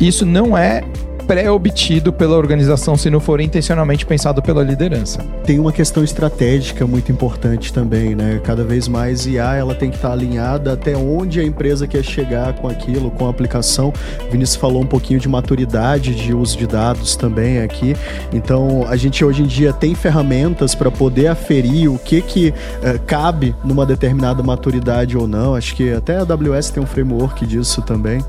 [0.00, 0.82] Isso não é
[1.26, 5.24] pré-obtido pela organização se não for intencionalmente pensado pela liderança.
[5.44, 8.40] Tem uma questão estratégica muito importante também, né?
[8.44, 12.54] Cada vez mais IA ela tem que estar alinhada até onde a empresa quer chegar
[12.54, 13.92] com aquilo, com a aplicação.
[14.26, 17.96] O Vinícius falou um pouquinho de maturidade de uso de dados também aqui.
[18.32, 23.00] Então, a gente hoje em dia tem ferramentas para poder aferir o que que uh,
[23.06, 25.54] cabe numa determinada maturidade ou não.
[25.54, 28.22] Acho que até a AWS tem um framework disso também.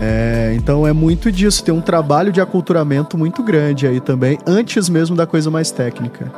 [0.00, 4.88] É, então é muito disso, tem um trabalho de aculturamento muito grande aí também, antes
[4.88, 6.32] mesmo da coisa mais técnica.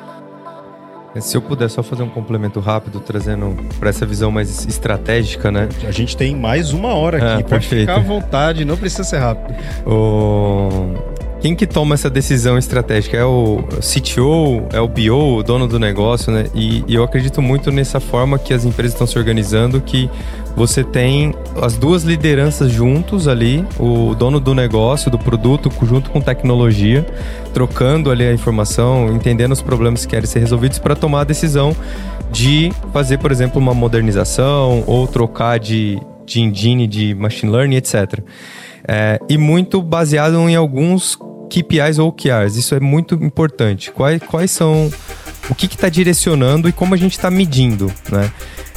[1.14, 5.50] É, se eu puder só fazer um complemento rápido, trazendo para essa visão mais estratégica,
[5.50, 5.68] né?
[5.86, 7.80] A gente tem mais uma hora aqui, ah, pode perfeito.
[7.80, 9.56] ficar à vontade, não precisa ser rápido.
[9.84, 11.19] O...
[11.40, 13.16] Quem que toma essa decisão estratégica?
[13.16, 16.46] É o CTO, é o BO, o dono do negócio, né?
[16.54, 20.10] E, e eu acredito muito nessa forma que as empresas estão se organizando, que
[20.54, 26.20] você tem as duas lideranças juntos ali, o dono do negócio, do produto, junto com
[26.20, 27.06] tecnologia,
[27.54, 31.74] trocando ali a informação, entendendo os problemas que querem ser resolvidos para tomar a decisão
[32.30, 38.20] de fazer, por exemplo, uma modernização ou trocar de, de engine, de machine learning, etc.
[38.86, 41.18] É, e muito baseado em alguns
[41.50, 42.56] KPIs ou OKRs.
[42.56, 43.90] Isso é muito importante.
[43.90, 44.90] Quais, quais são.
[45.48, 48.30] O que está direcionando e como a gente está medindo, né?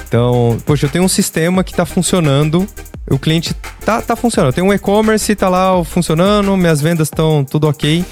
[0.07, 2.67] Então, poxa, eu tenho um sistema que está funcionando,
[3.09, 3.53] o cliente
[3.85, 4.49] tá, tá funcionando.
[4.49, 8.03] Eu tenho um e-commerce, está lá funcionando, minhas vendas estão tudo ok.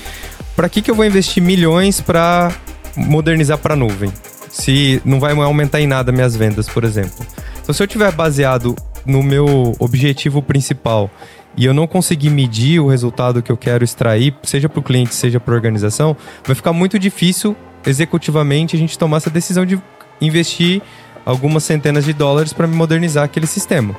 [0.56, 2.52] Para que, que eu vou investir milhões para
[2.96, 4.12] modernizar para nuvem?
[4.50, 7.26] Se não vai aumentar em nada minhas vendas, por exemplo.
[7.62, 11.10] Então, se eu tiver baseado no meu objetivo principal
[11.56, 15.14] e eu não conseguir medir o resultado que eu quero extrair, seja para o cliente,
[15.14, 19.82] seja para a organização, vai ficar muito difícil executivamente a gente tomar essa decisão de
[20.22, 20.82] investir
[21.26, 23.96] algumas centenas de dólares para modernizar aquele sistema.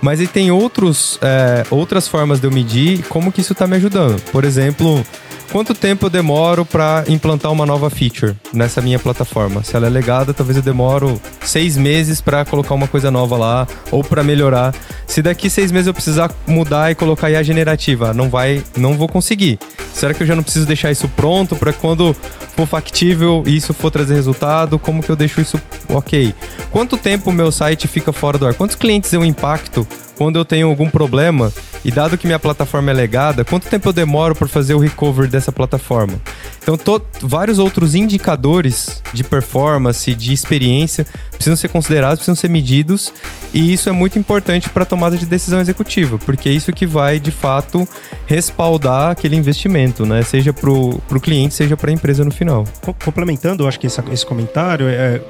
[0.00, 3.76] Mas ele tem outros, é, outras formas de eu medir como que isso está me
[3.76, 4.20] ajudando.
[4.30, 5.04] Por exemplo,
[5.50, 9.62] quanto tempo eu demoro para implantar uma nova feature nessa minha plataforma?
[9.62, 13.66] Se ela é legada, talvez eu demoro seis meses para colocar uma coisa nova lá
[13.90, 14.74] ou para melhorar.
[15.06, 19.08] Se daqui seis meses eu precisar mudar e colocar IA generativa, não vai, não vou
[19.08, 19.58] conseguir.
[19.92, 22.14] Será que eu já não preciso deixar isso pronto para quando
[22.56, 26.34] for factível e isso for trazer resultado, como que eu deixo isso ok?
[26.70, 28.54] Quanto tempo o meu site fica fora do ar?
[28.54, 31.52] Quantos clientes eu impacto quando eu tenho algum problema?
[31.84, 35.28] E dado que minha plataforma é legada, quanto tempo eu demoro para fazer o recovery
[35.28, 36.14] dessa plataforma?
[36.62, 43.12] Então, to, vários outros indicadores de performance, de experiência, precisam ser considerados, precisam ser medidos,
[43.52, 46.86] e isso é muito importante para a tomada de decisão executiva, porque é isso que
[46.86, 47.86] vai, de fato,
[48.26, 50.22] respaldar aquele investimento, né?
[50.22, 52.64] Seja para o cliente, seja para a empresa no final.
[53.04, 55.20] Complementando, eu acho que esse, esse comentário é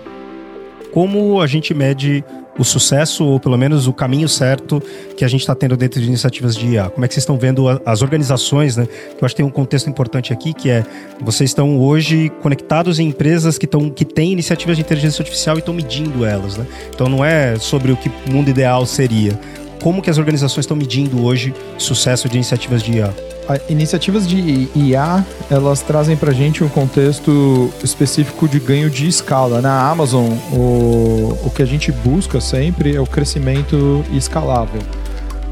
[0.92, 2.24] como a gente mede
[2.58, 4.82] o sucesso, ou pelo menos o caminho certo
[5.16, 6.90] que a gente está tendo dentro de iniciativas de IA?
[6.90, 8.86] Como é que vocês estão vendo as organizações, né?
[9.20, 10.84] Eu acho que tem um contexto importante aqui, que é
[11.20, 15.58] vocês estão hoje conectados em empresas que, estão, que têm iniciativas de inteligência artificial e
[15.58, 16.66] estão medindo elas, né?
[16.94, 19.38] Então não é sobre o que mundo ideal seria.
[19.82, 23.33] Como que as organizações estão medindo hoje sucesso de iniciativas de IA?
[23.68, 29.60] Iniciativas de IA, elas trazem para gente um contexto específico de ganho de escala.
[29.60, 34.80] Na Amazon, o, o que a gente busca sempre é o crescimento escalável.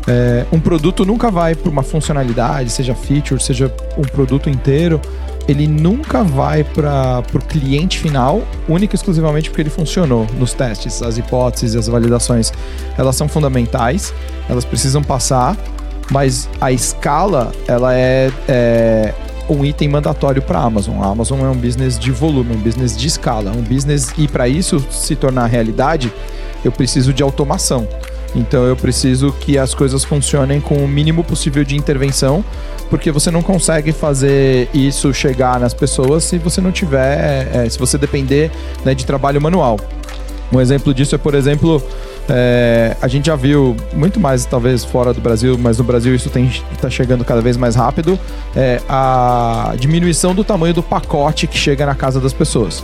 [0.06, 5.00] É, um produto nunca vai para uma funcionalidade, seja feature, seja um produto inteiro,
[5.48, 11.02] ele nunca vai para o cliente final, única e exclusivamente porque ele funcionou nos testes.
[11.02, 12.52] As hipóteses as validações,
[12.96, 14.12] elas são fundamentais,
[14.48, 15.56] elas precisam passar
[16.10, 19.14] mas a escala ela é, é
[19.48, 21.02] um item mandatório para a Amazon.
[21.02, 24.48] A Amazon é um business de volume, um business de escala, um business e para
[24.48, 26.12] isso se tornar realidade,
[26.64, 27.86] eu preciso de automação.
[28.34, 32.44] Então eu preciso que as coisas funcionem com o mínimo possível de intervenção,
[32.88, 37.78] porque você não consegue fazer isso chegar nas pessoas se você não tiver, é, se
[37.78, 38.50] você depender
[38.84, 39.78] né, de trabalho manual.
[40.50, 41.82] Um exemplo disso é, por exemplo,
[42.34, 46.30] é, a gente já viu muito mais, talvez, fora do Brasil, mas no Brasil isso
[46.72, 48.18] está chegando cada vez mais rápido,
[48.56, 52.82] é, a diminuição do tamanho do pacote que chega na casa das pessoas.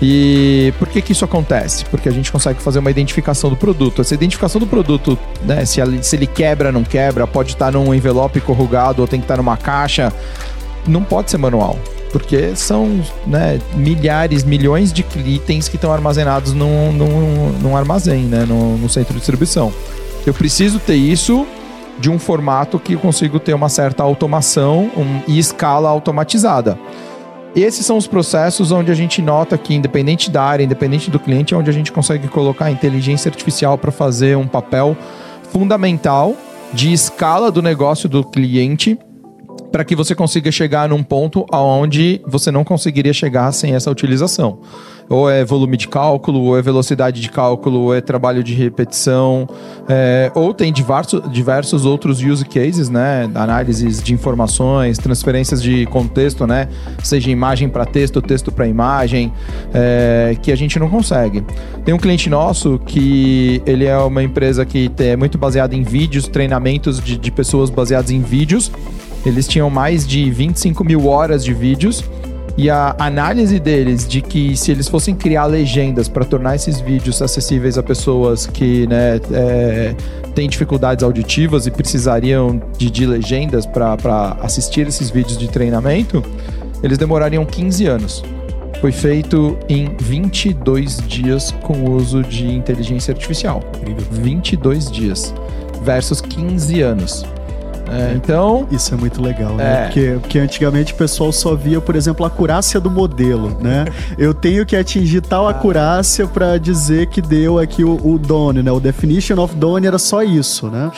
[0.00, 1.84] E por que, que isso acontece?
[1.84, 4.00] Porque a gente consegue fazer uma identificação do produto.
[4.00, 5.80] Essa identificação do produto, né, se,
[6.14, 10.12] ele quebra, não quebra, pode estar num envelope corrugado ou tem que estar numa caixa,
[10.86, 11.78] não pode ser manual
[12.14, 18.46] porque são né, milhares, milhões de itens que estão armazenados num, num, num armazém, né,
[18.88, 19.72] centro de distribuição.
[20.24, 21.44] Eu preciso ter isso
[21.98, 26.78] de um formato que eu consigo ter uma certa automação um, e escala automatizada.
[27.56, 31.52] Esses são os processos onde a gente nota que, independente da área, independente do cliente,
[31.52, 34.96] é onde a gente consegue colocar a inteligência artificial para fazer um papel
[35.50, 36.36] fundamental
[36.72, 38.96] de escala do negócio do cliente
[39.74, 44.60] para que você consiga chegar num ponto aonde você não conseguiria chegar sem essa utilização.
[45.08, 49.48] Ou é volume de cálculo, ou é velocidade de cálculo, ou é trabalho de repetição,
[49.88, 53.28] é, ou tem diversos, diversos outros use cases, né?
[53.34, 56.68] Análises de informações, transferências de contexto, né?
[57.02, 59.32] Seja imagem para texto, texto para imagem,
[59.74, 61.42] é, que a gente não consegue.
[61.84, 66.28] Tem um cliente nosso que ele é uma empresa que é muito baseada em vídeos,
[66.28, 68.70] treinamentos de, de pessoas baseadas em vídeos.
[69.24, 72.04] Eles tinham mais de 25 mil horas de vídeos.
[72.56, 77.20] E a análise deles de que se eles fossem criar legendas para tornar esses vídeos
[77.20, 79.94] acessíveis a pessoas que né, é,
[80.36, 86.22] têm dificuldades auditivas e precisariam de, de legendas para assistir esses vídeos de treinamento,
[86.80, 88.22] eles demorariam 15 anos.
[88.80, 93.62] Foi feito em 22 dias com o uso de inteligência artificial.
[94.12, 95.34] 22 dias
[95.82, 97.24] versus 15 anos.
[97.90, 98.66] É, então.
[98.70, 99.64] Isso é muito legal, né?
[99.64, 99.84] É.
[99.84, 103.84] Porque, porque antigamente o pessoal só via, por exemplo, a acurácia do modelo, né?
[104.18, 108.72] Eu tenho que atingir tal acurácia para dizer que deu aqui o, o Done, né?
[108.72, 110.90] O definition of Done era só isso, né?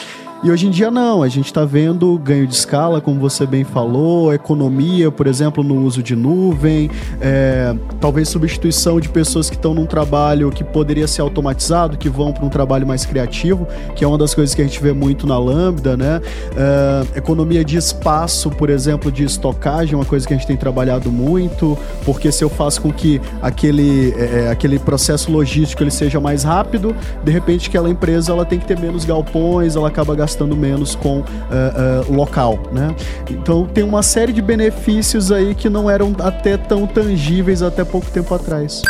[0.43, 3.63] E hoje em dia não, a gente está vendo ganho de escala, como você bem
[3.63, 9.73] falou, economia, por exemplo, no uso de nuvem, é, talvez substituição de pessoas que estão
[9.73, 14.07] num trabalho que poderia ser automatizado, que vão para um trabalho mais criativo, que é
[14.07, 16.21] uma das coisas que a gente vê muito na Lambda, né?
[16.55, 21.11] É, economia de espaço, por exemplo, de estocagem, uma coisa que a gente tem trabalhado
[21.11, 21.75] muito,
[22.05, 26.43] porque se eu faço com que aquele, é, é aquele processo logístico ele seja mais
[26.43, 30.57] rápido, de repente aquela empresa ela tem que ter menos galpões, ela acaba gastando gastando
[30.57, 32.93] menos com uh, uh, local, né?
[33.29, 38.11] Então tem uma série de benefícios aí que não eram até tão tangíveis até pouco
[38.11, 38.81] tempo atrás.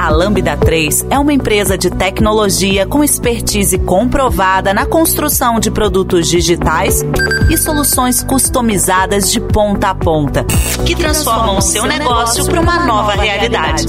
[0.00, 6.28] A Lambda 3 é uma empresa de tecnologia com expertise comprovada na construção de produtos
[6.28, 7.04] digitais
[7.48, 10.44] e soluções customizadas de ponta a ponta,
[10.84, 13.86] que transformam o seu negócio para uma nova realidade.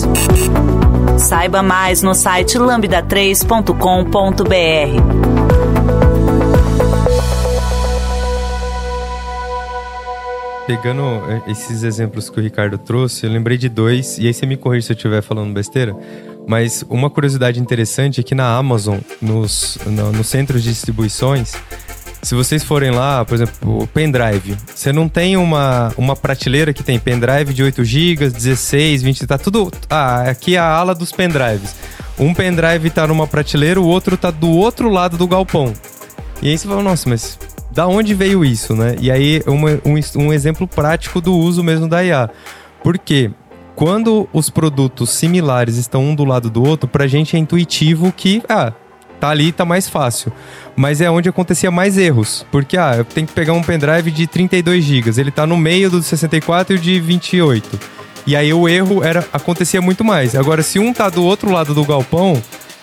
[1.18, 5.26] Saiba mais no site lambda3.com.br.
[10.68, 14.45] pegando é, esses exemplos que o Ricardo trouxe, eu lembrei de dois, e aí você
[14.45, 15.95] me corrige se eu estiver falando besteira.
[16.45, 21.53] Mas uma curiosidade interessante é que na Amazon, nos, no, nos centros de distribuições,
[22.22, 26.84] se vocês forem lá, por exemplo, o pendrive, você não tem uma, uma prateleira que
[26.84, 29.72] tem pendrive de 8 GB, 16, 20, tá tudo.
[29.89, 31.76] Ah, aqui é a ala dos pendrives.
[32.20, 35.74] Um pendrive tá numa prateleira, o outro tá do outro lado do galpão.
[36.41, 37.39] E aí você fala, nossa, mas
[37.78, 38.95] da onde veio isso, né?
[38.99, 42.30] E aí uma, um, um exemplo prático do uso mesmo da IA.
[42.84, 43.32] Por quê?
[43.78, 48.41] quando os produtos similares estão um do lado do outro, pra gente é intuitivo que,
[48.49, 48.73] ah,
[49.19, 50.34] tá ali, tá mais fácil.
[50.75, 52.43] Mas é onde acontecia mais erros.
[52.51, 55.91] Porque, ah, eu tenho que pegar um pendrive de 32 GB, ele tá no meio
[55.91, 57.80] do 64 e o de 28.
[58.25, 60.34] E aí o erro era acontecia muito mais.
[60.34, 62.41] Agora, se um tá do outro lado do galpão,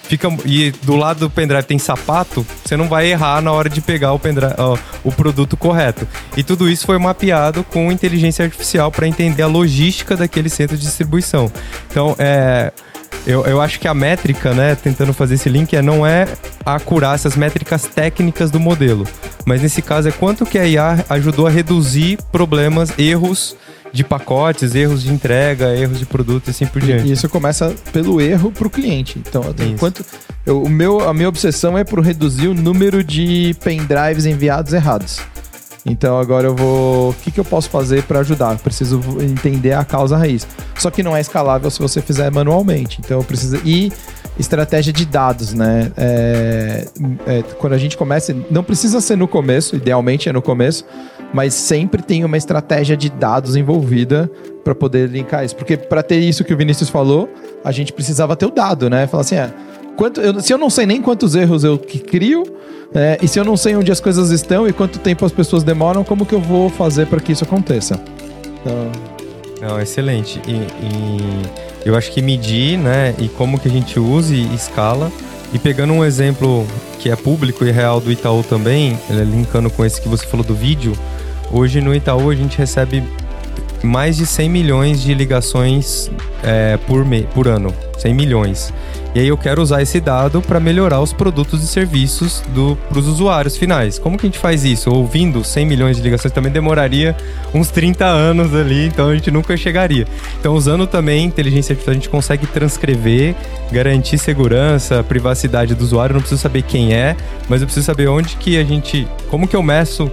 [0.09, 3.81] fica e do lado do pendrive tem sapato, você não vai errar na hora de
[3.81, 4.55] pegar o pendrive,
[5.03, 6.07] o produto correto.
[6.37, 10.83] E tudo isso foi mapeado com inteligência artificial para entender a logística daquele centro de
[10.83, 11.51] distribuição.
[11.91, 12.73] Então, é,
[13.27, 16.29] eu, eu acho que a métrica, né, tentando fazer esse link, é não é
[16.65, 19.07] acurar essas métricas técnicas do modelo,
[19.47, 23.57] mas nesse caso é quanto que a IA ajudou a reduzir problemas, erros
[23.95, 27.07] de pacotes, erros de entrega, erros de produto e assim por diante.
[27.07, 29.21] E isso começa pelo erro para o cliente.
[29.21, 30.05] Então, enquanto
[30.45, 35.21] eu, o meu, a minha obsessão é por reduzir o número de pendrives enviados errados.
[35.87, 37.11] Então agora eu vou.
[37.11, 38.57] O que, que eu posso fazer para ajudar?
[38.59, 40.47] preciso entender a causa raiz.
[40.77, 43.01] Só que não é escalável se você fizer manualmente.
[43.05, 43.61] Então eu preciso.
[43.65, 43.93] E
[44.39, 45.93] estratégia de dados, né?
[45.97, 46.89] É,
[47.27, 50.85] é, quando a gente começa, não precisa ser no começo, idealmente é no começo,
[51.33, 54.31] mas sempre tem uma estratégia de dados envolvida
[54.65, 55.55] para poder linkar isso.
[55.55, 57.29] Porque para ter isso que o Vinícius falou,
[57.63, 59.07] a gente precisava ter o dado, né?
[59.07, 59.53] Falar assim, é,
[59.97, 62.45] quanto, eu, se eu não sei nem quantos erros eu crio,
[62.95, 65.63] é, e se eu não sei onde as coisas estão e quanto tempo as pessoas
[65.63, 68.01] demoram, como que eu vou fazer para que isso aconteça?
[68.61, 68.93] Então...
[69.61, 70.41] Não, excelente.
[70.47, 71.43] E, e,
[71.85, 75.11] eu acho que medir, né, e como que a gente use e escala.
[75.53, 76.67] E pegando um exemplo
[76.99, 80.55] que é público e real do Itaú também, linkando com esse que você falou do
[80.55, 80.95] vídeo,
[81.53, 83.05] Hoje no Itaú a gente recebe
[83.85, 86.11] mais de 100 milhões de ligações
[86.43, 87.73] é, por, me, por ano.
[87.99, 88.73] 100 milhões.
[89.15, 92.43] E aí eu quero usar esse dado para melhorar os produtos e serviços
[92.89, 93.97] para os usuários finais.
[93.97, 94.91] Como que a gente faz isso?
[94.91, 97.17] Ouvindo 100 milhões de ligações também demoraria
[97.55, 100.05] uns 30 anos ali, então a gente nunca chegaria.
[100.41, 103.37] Então usando também inteligência artificial a gente consegue transcrever,
[103.71, 106.13] garantir segurança, privacidade do usuário.
[106.13, 107.17] Eu não preciso saber quem é,
[107.49, 110.11] mas eu preciso saber onde que a gente, como que eu meço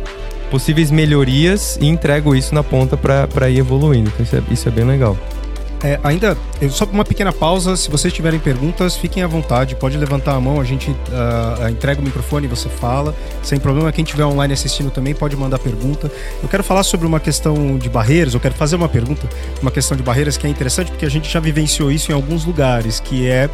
[0.51, 4.11] possíveis melhorias e entrego isso na ponta para ir evoluindo.
[4.13, 5.17] Então isso é, isso é bem legal.
[5.83, 6.37] É, ainda,
[6.69, 7.75] só uma pequena pausa.
[7.75, 9.75] Se vocês tiverem perguntas, fiquem à vontade.
[9.75, 13.15] Pode levantar a mão, a gente uh, entrega o microfone e você fala.
[13.41, 13.91] Sem problema.
[13.91, 16.11] Quem estiver online assistindo também pode mandar pergunta.
[16.41, 18.35] Eu quero falar sobre uma questão de barreiras.
[18.35, 19.27] Eu quero fazer uma pergunta,
[19.59, 22.45] uma questão de barreiras que é interessante porque a gente já vivenciou isso em alguns
[22.45, 23.49] lugares, que é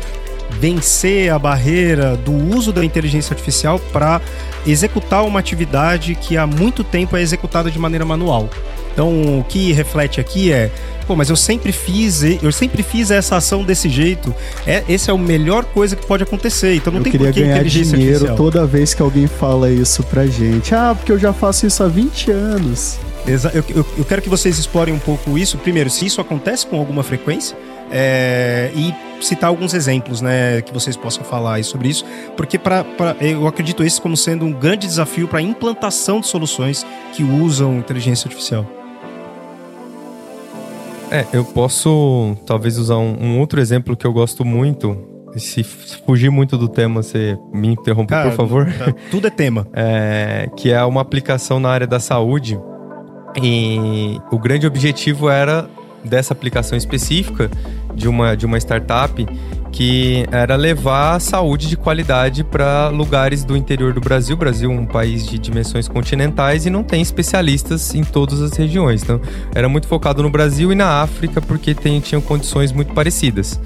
[0.52, 4.22] vencer a barreira do uso da inteligência artificial para
[4.66, 8.50] executar uma atividade que há muito tempo é executada de maneira manual.
[8.92, 10.72] Então, o que reflete aqui é,
[11.06, 14.34] pô, mas eu sempre fiz, eu sempre fiz essa ação desse jeito.
[14.66, 16.74] É, esse é a melhor coisa que pode acontecer.
[16.76, 18.36] Então não eu tem queria por que ganhar dinheiro artificial.
[18.36, 20.74] toda vez que alguém fala isso pra gente.
[20.74, 22.98] Ah, porque eu já faço isso há 20 anos.
[23.28, 25.60] Eu, eu, eu quero que vocês explorem um pouco isso.
[25.60, 27.56] Primeiro, se isso acontece com alguma frequência
[27.92, 33.16] é, e citar alguns exemplos, né, que vocês possam falar sobre isso, porque pra, pra,
[33.20, 37.78] eu acredito esse como sendo um grande desafio para a implantação de soluções que usam
[37.78, 38.66] inteligência artificial.
[41.10, 44.98] É, eu posso talvez usar um, um outro exemplo que eu gosto muito.
[45.38, 48.66] Se fugir muito do tema, você me interrompe, por favor.
[48.66, 49.68] Tá, tudo é tema.
[49.74, 52.60] É, que é uma aplicação na área da saúde.
[53.42, 55.70] E o grande objetivo era
[56.04, 57.50] dessa aplicação específica
[57.94, 59.26] de uma, de uma startup
[59.72, 64.36] que era levar saúde de qualidade para lugares do interior do Brasil.
[64.36, 68.54] O Brasil é um país de dimensões continentais e não tem especialistas em todas as
[68.54, 69.04] regiões.
[69.04, 69.20] Então,
[69.54, 73.60] era muito focado no Brasil e na África porque tem, tinham condições muito parecidas.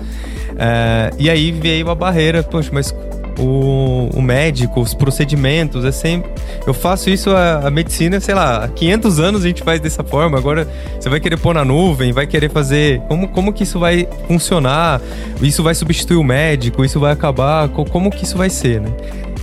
[0.58, 2.94] É, e aí veio a barreira, poxa, mas
[3.40, 6.32] o, o, médico, os procedimentos, é sempre.
[6.66, 10.04] Eu faço isso a, a, medicina, sei lá, há 500 anos a gente faz dessa
[10.04, 10.38] forma.
[10.38, 10.68] Agora
[11.00, 13.02] você vai querer pôr na nuvem, vai querer fazer.
[13.08, 15.02] Como, como que isso vai funcionar?
[15.42, 16.84] Isso vai substituir o médico?
[16.84, 17.70] Isso vai acabar?
[17.70, 18.90] Como que isso vai ser, né?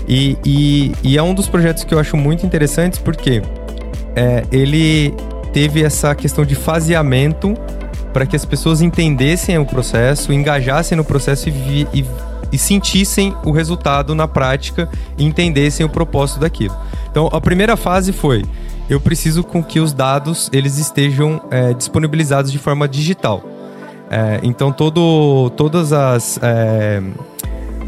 [0.09, 3.43] E, e, e é um dos projetos que eu acho muito interessantes porque
[4.17, 5.15] é, ele
[5.53, 7.55] teve essa questão de faseamento
[8.13, 12.05] para que as pessoas entendessem o processo, engajassem no processo e, vi, e
[12.53, 16.77] e sentissem o resultado na prática e entendessem o propósito daquilo.
[17.11, 18.45] Então, a primeira fase foi
[18.89, 23.45] eu preciso com que os dados eles estejam é, disponibilizados de forma digital.
[24.11, 27.03] É, então todo, todas as é,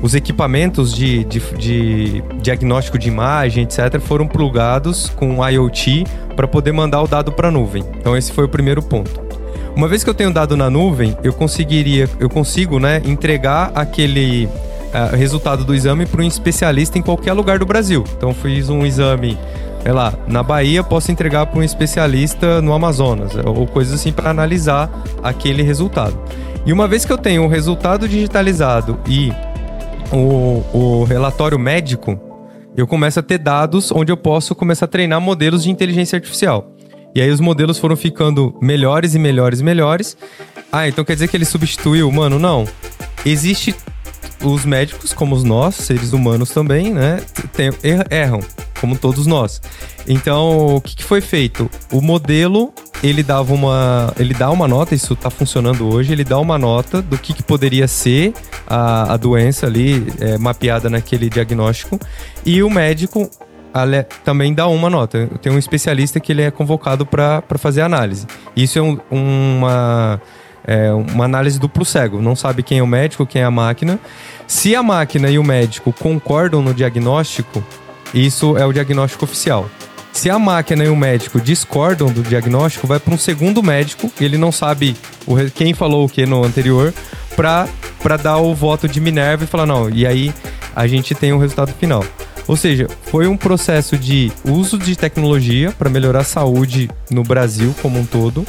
[0.02, 6.04] os equipamentos de, de, de, diagnóstico de imagem, etc., foram plugados com IoT
[6.36, 7.84] para poder mandar o dado para a nuvem.
[7.98, 9.39] Então esse foi o primeiro ponto.
[9.76, 14.46] Uma vez que eu tenho dado na nuvem, eu conseguiria, eu consigo, né, entregar aquele
[14.46, 18.04] uh, resultado do exame para um especialista em qualquer lugar do Brasil.
[18.16, 19.38] Então fiz um exame
[19.82, 24.30] sei lá, na Bahia posso entregar para um especialista no Amazonas, ou coisas assim para
[24.30, 24.90] analisar
[25.22, 26.18] aquele resultado.
[26.66, 29.32] E uma vez que eu tenho o resultado digitalizado e
[30.12, 32.20] o, o relatório médico,
[32.76, 36.72] eu começo a ter dados onde eu posso começar a treinar modelos de inteligência artificial.
[37.14, 40.16] E aí os modelos foram ficando melhores e melhores e melhores.
[40.70, 42.38] Ah, então quer dizer que ele substituiu o humano?
[42.38, 42.66] Não.
[43.24, 43.74] Existe
[44.42, 47.20] os médicos, como nós, seres humanos também, né,
[47.52, 48.40] tem, er, erram,
[48.80, 49.60] como todos nós.
[50.06, 51.70] Então, o que, que, foi feito?
[51.92, 56.38] O modelo, ele dava uma, ele dá uma nota, isso está funcionando hoje, ele dá
[56.38, 58.32] uma nota do que, que poderia ser
[58.66, 61.98] a, a doença ali é, mapeada naquele diagnóstico
[62.44, 63.30] e o médico
[64.24, 65.28] também dá uma nota.
[65.40, 68.26] Tem um especialista que ele é convocado para fazer análise.
[68.56, 70.20] Isso é um, uma
[70.64, 73.98] é uma análise duplo cego, não sabe quem é o médico, quem é a máquina.
[74.46, 77.64] Se a máquina e o médico concordam no diagnóstico,
[78.12, 79.68] isso é o diagnóstico oficial.
[80.12, 84.36] Se a máquina e o médico discordam do diagnóstico, vai para um segundo médico, ele
[84.36, 84.96] não sabe
[85.26, 86.92] o, quem falou o que no anterior,
[87.36, 90.34] para dar o voto de Minerva e falar, não, e aí
[90.74, 92.04] a gente tem o um resultado final.
[92.50, 97.72] Ou seja, foi um processo de uso de tecnologia para melhorar a saúde no Brasil
[97.80, 98.44] como um todo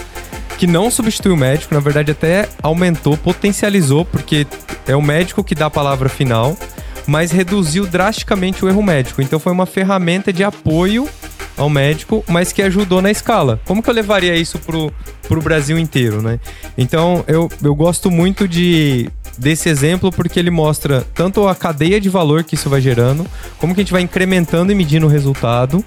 [0.58, 4.48] que não substitui o médico, na verdade até aumentou, potencializou, porque
[4.88, 6.58] é o médico que dá a palavra final,
[7.06, 9.22] mas reduziu drasticamente o erro médico.
[9.22, 11.08] Então foi uma ferramenta de apoio
[11.56, 13.62] ao médico, mas que ajudou na escala.
[13.66, 14.92] Como que eu levaria isso pro,
[15.28, 16.40] pro Brasil inteiro, né?
[16.76, 22.10] Então eu, eu gosto muito de desse exemplo porque ele mostra tanto a cadeia de
[22.10, 23.26] valor que isso vai gerando,
[23.58, 25.84] como que a gente vai incrementando e medindo o resultado,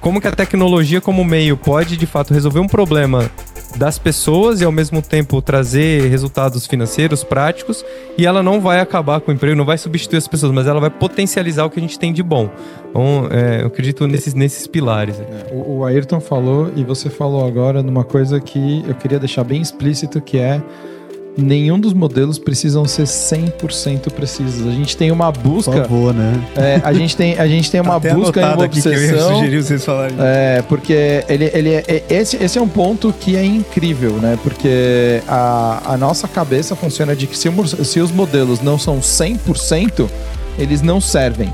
[0.00, 3.30] como que a tecnologia como meio pode de fato resolver um problema
[3.76, 7.84] das pessoas e ao mesmo tempo trazer resultados financeiros práticos
[8.16, 10.80] e ela não vai acabar com o emprego, não vai substituir as pessoas, mas ela
[10.80, 12.50] vai potencializar o que a gente tem de bom.
[12.90, 15.20] Então, é, eu acredito nesses, nesses pilares.
[15.20, 19.44] É, o, o Ayrton falou e você falou agora numa coisa que eu queria deixar
[19.44, 20.62] bem explícito que é
[21.38, 24.66] nenhum dos modelos precisam ser 100% precisos.
[24.66, 25.70] A gente tem uma busca.
[25.70, 26.44] Por favor, né?
[26.56, 28.92] É, a gente tem, a gente tem uma busca e uma obsessão.
[28.92, 30.16] Eu ia sugerir vocês falarem.
[30.18, 34.36] É, porque ele, ele é, esse, esse é um ponto que é incrível, né?
[34.42, 37.48] Porque a, a nossa cabeça funciona de que se,
[37.84, 40.08] se os modelos não são 100%,
[40.58, 41.52] eles não servem.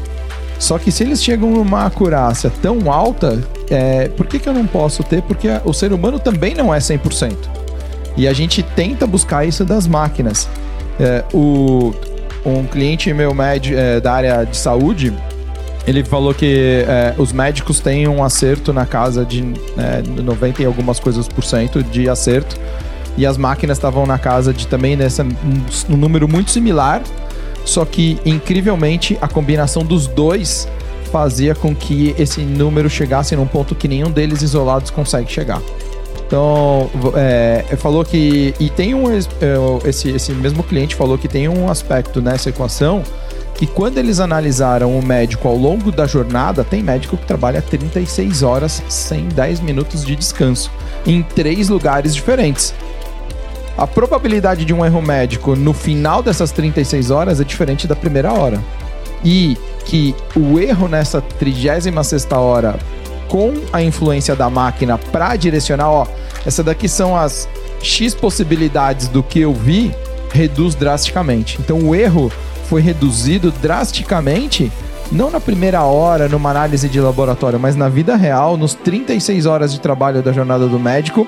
[0.58, 4.66] Só que se eles chegam numa acurácia tão alta, é, por que, que eu não
[4.66, 5.20] posso ter?
[5.22, 7.63] Porque o ser humano também não é 100%.
[8.16, 10.48] E a gente tenta buscar isso das máquinas.
[10.98, 11.92] É, o,
[12.44, 15.12] um cliente meu médio, é, da área de saúde,
[15.86, 19.42] ele falou que é, os médicos têm um acerto na casa de
[19.76, 22.56] é, 90 e algumas coisas por cento de acerto.
[23.16, 27.02] E as máquinas estavam na casa de também nessa, um, um número muito similar.
[27.64, 30.68] Só que, incrivelmente, a combinação dos dois
[31.10, 35.62] fazia com que esse número chegasse num ponto que nenhum deles isolados consegue chegar.
[36.26, 38.54] Então, é, falou que.
[38.58, 39.10] E tem um.
[39.10, 39.20] É,
[39.84, 43.02] esse, esse mesmo cliente falou que tem um aspecto nessa equação
[43.54, 48.42] que quando eles analisaram o médico ao longo da jornada, tem médico que trabalha 36
[48.42, 50.70] horas sem 10 minutos de descanso,
[51.06, 52.74] em três lugares diferentes.
[53.78, 58.32] A probabilidade de um erro médico no final dessas 36 horas é diferente da primeira
[58.32, 58.62] hora.
[59.24, 62.78] E que o erro nessa 36 hora
[63.28, 66.06] com a influência da máquina para direcionar, ó,
[66.44, 67.48] essa daqui são as
[67.82, 69.94] X possibilidades do que eu vi,
[70.32, 71.58] reduz drasticamente.
[71.60, 72.30] Então o erro
[72.68, 74.72] foi reduzido drasticamente,
[75.12, 79.72] não na primeira hora, numa análise de laboratório, mas na vida real, nos 36 horas
[79.72, 81.26] de trabalho da jornada do médico.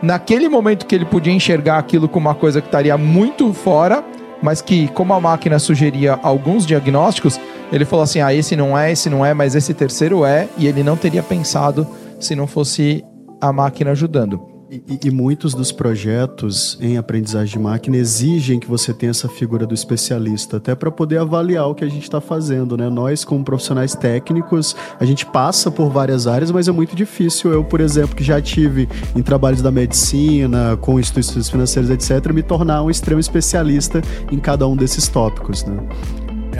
[0.00, 4.02] Naquele momento que ele podia enxergar aquilo como uma coisa que estaria muito fora,
[4.42, 7.38] mas que, como a máquina sugeria alguns diagnósticos,
[7.72, 10.66] ele falou assim: ah, esse não é, esse não é, mas esse terceiro é, e
[10.66, 11.86] ele não teria pensado
[12.18, 13.04] se não fosse
[13.40, 14.58] a máquina ajudando.
[14.70, 19.66] E, e, muitos dos projetos em aprendizagem de máquina exigem que você tenha essa figura
[19.66, 22.90] do especialista, até para poder avaliar o que a gente está fazendo, né?
[22.90, 27.50] Nós, como profissionais técnicos, a gente passa por várias áreas, mas é muito difícil.
[27.50, 32.42] Eu, por exemplo, que já tive em trabalhos da medicina, com instituições financeiras, etc., me
[32.42, 35.78] tornar um extremo especialista em cada um desses tópicos, né?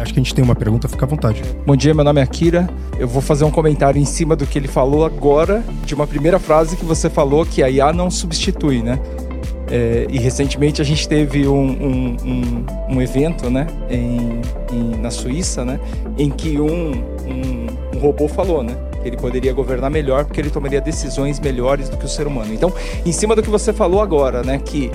[0.01, 1.43] Acho que a gente tem uma pergunta, fica à vontade.
[1.67, 2.69] Bom dia, meu nome é Akira.
[2.99, 6.39] Eu vou fazer um comentário em cima do que ele falou agora, de uma primeira
[6.39, 8.99] frase que você falou, que a IA não substitui, né?
[9.71, 14.41] É, e recentemente a gente teve um, um, um, um evento né, em,
[14.73, 15.79] em, na Suíça, né,
[16.17, 20.81] em que um, um, robô falou né, que ele poderia governar melhor porque ele tomaria
[20.81, 22.55] decisões melhores do que o ser humano.
[22.55, 22.73] Então,
[23.05, 24.91] em cima do que você falou agora, né, que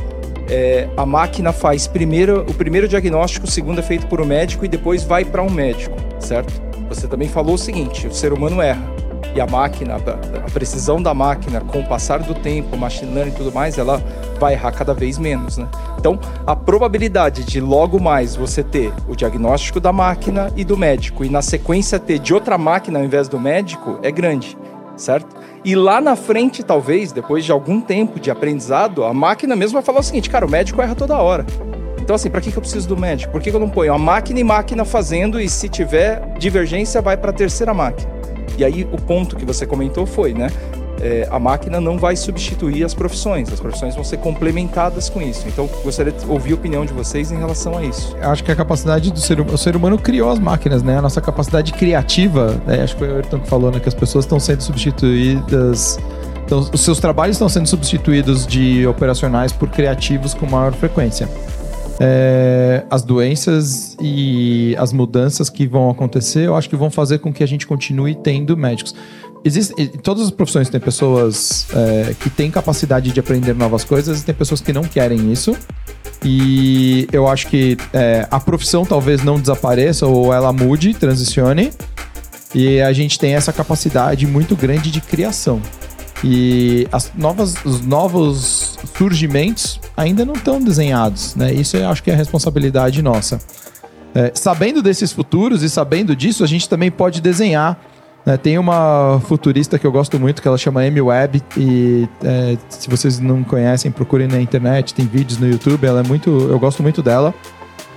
[0.49, 4.65] é, a máquina faz primeiro o primeiro diagnóstico, o segundo é feito por um médico
[4.65, 6.61] e depois vai para um médico, certo?
[6.89, 8.93] Você também falou o seguinte: o ser humano erra
[9.35, 13.35] e a máquina, a precisão da máquina com o passar do tempo, machine learning e
[13.35, 14.01] tudo mais, ela
[14.39, 15.67] vai errar cada vez menos, né?
[15.97, 21.23] Então, a probabilidade de logo mais você ter o diagnóstico da máquina e do médico
[21.23, 24.57] e na sequência ter de outra máquina ao invés do médico é grande,
[24.95, 25.35] certo?
[25.65, 29.81] E lá na frente, talvez, depois de algum tempo de aprendizado, a máquina mesmo vai
[29.81, 31.45] falar o seguinte, cara, o médico erra toda hora.
[32.01, 33.31] Então, assim, para que, que eu preciso do médico?
[33.31, 37.01] Por que, que eu não ponho a máquina e máquina fazendo e se tiver divergência,
[37.01, 38.11] vai para a terceira máquina?
[38.57, 40.47] E aí o ponto que você comentou foi, né?
[41.01, 45.47] É, a máquina não vai substituir as profissões, as profissões vão ser complementadas com isso.
[45.47, 48.15] Então, gostaria de ouvir a opinião de vocês em relação a isso.
[48.21, 50.97] Acho que a capacidade do ser humano, o ser humano criou as máquinas, né?
[50.97, 52.81] A nossa capacidade criativa, né?
[52.83, 53.79] acho que foi o Ayrton que falou, né?
[53.79, 55.99] Que as pessoas estão sendo substituídas.
[56.45, 61.27] Então, os seus trabalhos estão sendo substituídos de operacionais por criativos com maior frequência.
[61.99, 67.31] É, as doenças e as mudanças que vão acontecer, eu acho que vão fazer com
[67.31, 68.95] que a gente continue tendo médicos.
[70.01, 74.33] Todas as profissões tem pessoas é, que têm capacidade de aprender novas coisas e tem
[74.33, 75.55] pessoas que não querem isso.
[76.23, 81.71] E eu acho que é, a profissão talvez não desapareça ou ela mude, transicione.
[82.55, 85.61] E a gente tem essa capacidade muito grande de criação.
[86.23, 91.53] E as novas, os novos surgimentos ainda não estão desenhados, né?
[91.53, 93.39] Isso eu acho que é a responsabilidade nossa.
[94.15, 97.79] É, sabendo desses futuros e sabendo disso, a gente também pode desenhar.
[98.25, 98.37] Né?
[98.37, 102.89] Tem uma futurista que eu gosto muito, que ela chama Amy Webb, e é, se
[102.89, 106.29] vocês não conhecem, procurem na internet, tem vídeos no YouTube, ela é muito.
[106.29, 107.33] Eu gosto muito dela.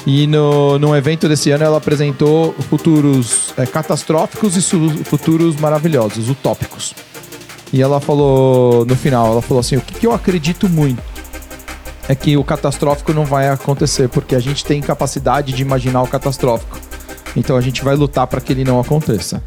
[0.07, 6.95] E no, num evento desse ano ela apresentou futuros é, catastróficos e futuros maravilhosos, utópicos.
[7.77, 11.03] E ela falou no final, ela falou assim: o que, que eu acredito muito
[12.09, 16.07] é que o catastrófico não vai acontecer, porque a gente tem capacidade de imaginar o
[16.07, 16.79] catastrófico.
[17.37, 19.43] Então a gente vai lutar para que ele não aconteça.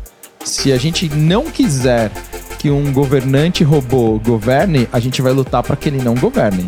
[0.46, 2.12] Se a gente não quiser
[2.60, 6.68] que um governante robô governe, a gente vai lutar para que ele não governe.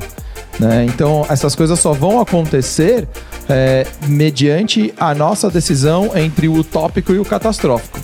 [0.60, 0.86] Né?
[0.86, 3.08] Então essas coisas só vão acontecer
[3.48, 8.00] é, mediante a nossa decisão entre o utópico e o catastrófico.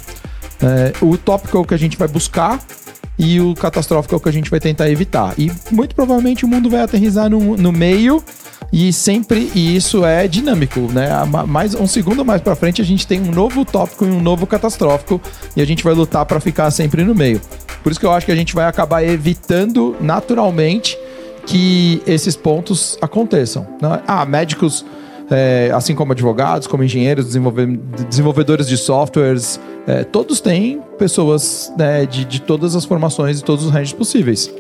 [0.62, 2.60] É, o utópico é o que a gente vai buscar,
[3.18, 5.34] e o catastrófico é o que a gente vai tentar evitar.
[5.38, 8.24] E muito provavelmente o mundo vai aterrizar no, no meio
[8.72, 11.09] e sempre e isso é dinâmico, né?
[11.47, 14.45] Mais um segundo mais para frente a gente tem um novo tópico e um novo
[14.45, 15.22] catastrófico
[15.55, 17.41] e a gente vai lutar para ficar sempre no meio.
[17.82, 20.97] Por isso que eu acho que a gente vai acabar evitando naturalmente
[21.45, 23.65] que esses pontos aconteçam.
[23.82, 24.01] Né?
[24.05, 24.86] Ah, médicos
[25.30, 27.36] é, assim como advogados, como engenheiros,
[28.09, 33.63] desenvolvedores de softwares, é, todos têm pessoas né, de, de todas as formações e todos
[33.63, 34.51] os ranges possíveis.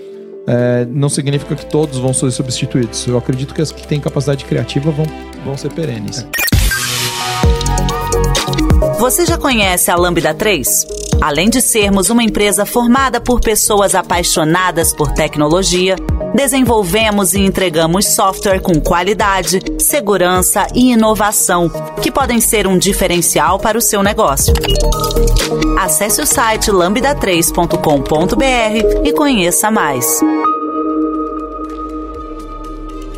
[0.47, 3.05] É, não significa que todos vão ser substituídos.
[3.05, 5.05] Eu acredito que as que têm capacidade criativa vão,
[5.43, 6.25] vão ser perenes.
[8.97, 11.06] Você já conhece a Lambda 3?
[11.21, 15.95] Além de sermos uma empresa formada por pessoas apaixonadas por tecnologia,
[16.33, 21.69] desenvolvemos e entregamos software com qualidade, segurança e inovação,
[22.01, 24.53] que podem ser um diferencial para o seu negócio.
[25.79, 30.19] Acesse o site lambda3.com.br e conheça mais.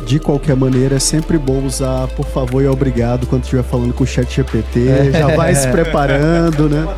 [0.06, 4.02] De qualquer maneira, é sempre bom usar por favor e obrigado quando estiver falando com
[4.02, 5.12] o chat GPT.
[5.12, 6.88] Já vai se preparando, né?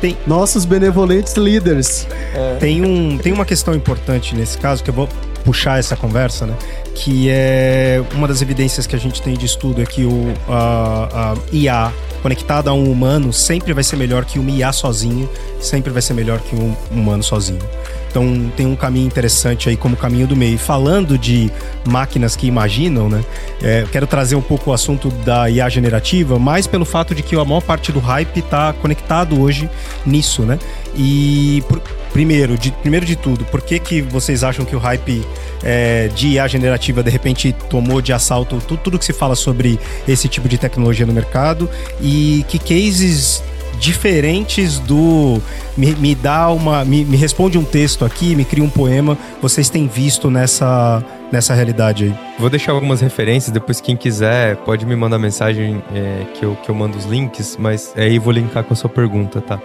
[0.00, 0.16] Tem...
[0.26, 2.06] Nossos benevolentes líderes.
[2.34, 2.56] É.
[2.56, 5.08] Tem, um, tem uma questão importante nesse caso que eu vou
[5.44, 6.54] puxar essa conversa, né?
[6.94, 11.32] Que é uma das evidências que a gente tem de estudo é que o a,
[11.32, 11.92] a IA
[12.22, 15.28] conectada a um humano sempre vai ser melhor que um IA sozinho,
[15.60, 17.62] sempre vai ser melhor que um humano sozinho.
[18.10, 20.58] Então tem um caminho interessante aí como caminho do meio.
[20.58, 21.50] Falando de
[21.86, 23.22] máquinas que imaginam, né?
[23.62, 27.36] É, quero trazer um pouco o assunto da IA generativa, mais pelo fato de que
[27.36, 29.68] a maior parte do hype está conectado hoje
[30.04, 30.58] nisso, né?
[30.94, 31.80] E por,
[32.12, 35.24] primeiro, de, primeiro de tudo, por que, que vocês acham que o hype
[35.62, 39.78] é, de IA generativa de repente tomou de assalto tudo, tudo que se fala sobre
[40.06, 41.68] esse tipo de tecnologia no mercado?
[42.00, 43.42] E que cases
[43.78, 45.40] diferentes do
[45.76, 49.68] me, me dá uma me, me responde um texto aqui, me cria um poema, vocês
[49.68, 52.14] têm visto nessa nessa realidade aí?
[52.38, 56.70] Vou deixar algumas referências, depois quem quiser pode me mandar mensagem é, que, eu, que
[56.70, 59.60] eu mando os links, mas aí vou linkar com a sua pergunta, tá?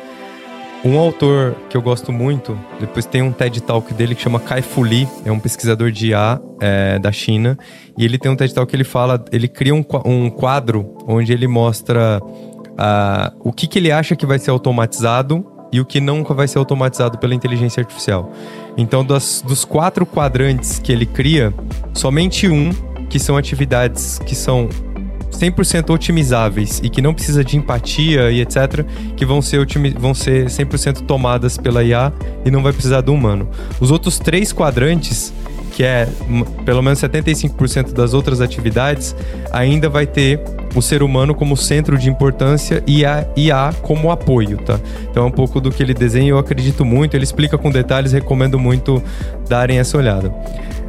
[0.85, 4.61] Um autor que eu gosto muito, depois tem um TED Talk dele que chama Kai
[4.61, 7.57] Fu Lee, é um pesquisador de IA é, da China,
[7.97, 11.31] e ele tem um TED Talk que ele fala, ele cria um, um quadro onde
[11.31, 12.19] ele mostra
[12.73, 16.47] uh, o que, que ele acha que vai ser automatizado e o que nunca vai
[16.47, 18.31] ser automatizado pela inteligência artificial.
[18.77, 21.53] Então, das, dos quatro quadrantes que ele cria,
[21.93, 22.71] somente um,
[23.09, 24.69] que são atividades que são
[25.31, 29.65] 100% otimizáveis e que não precisa de empatia e etc, que vão ser,
[29.97, 32.13] vão ser 100% tomadas pela IA
[32.45, 33.49] e não vai precisar do humano.
[33.79, 35.33] Os outros três quadrantes
[35.73, 36.07] que é
[36.63, 39.15] pelo menos 75% das outras atividades,
[39.51, 40.39] ainda vai ter
[40.75, 44.79] o ser humano como centro de importância e a IA como apoio, tá?
[45.09, 48.11] Então é um pouco do que ele desenha, eu acredito muito, ele explica com detalhes,
[48.11, 49.01] recomendo muito
[49.47, 50.33] darem essa olhada.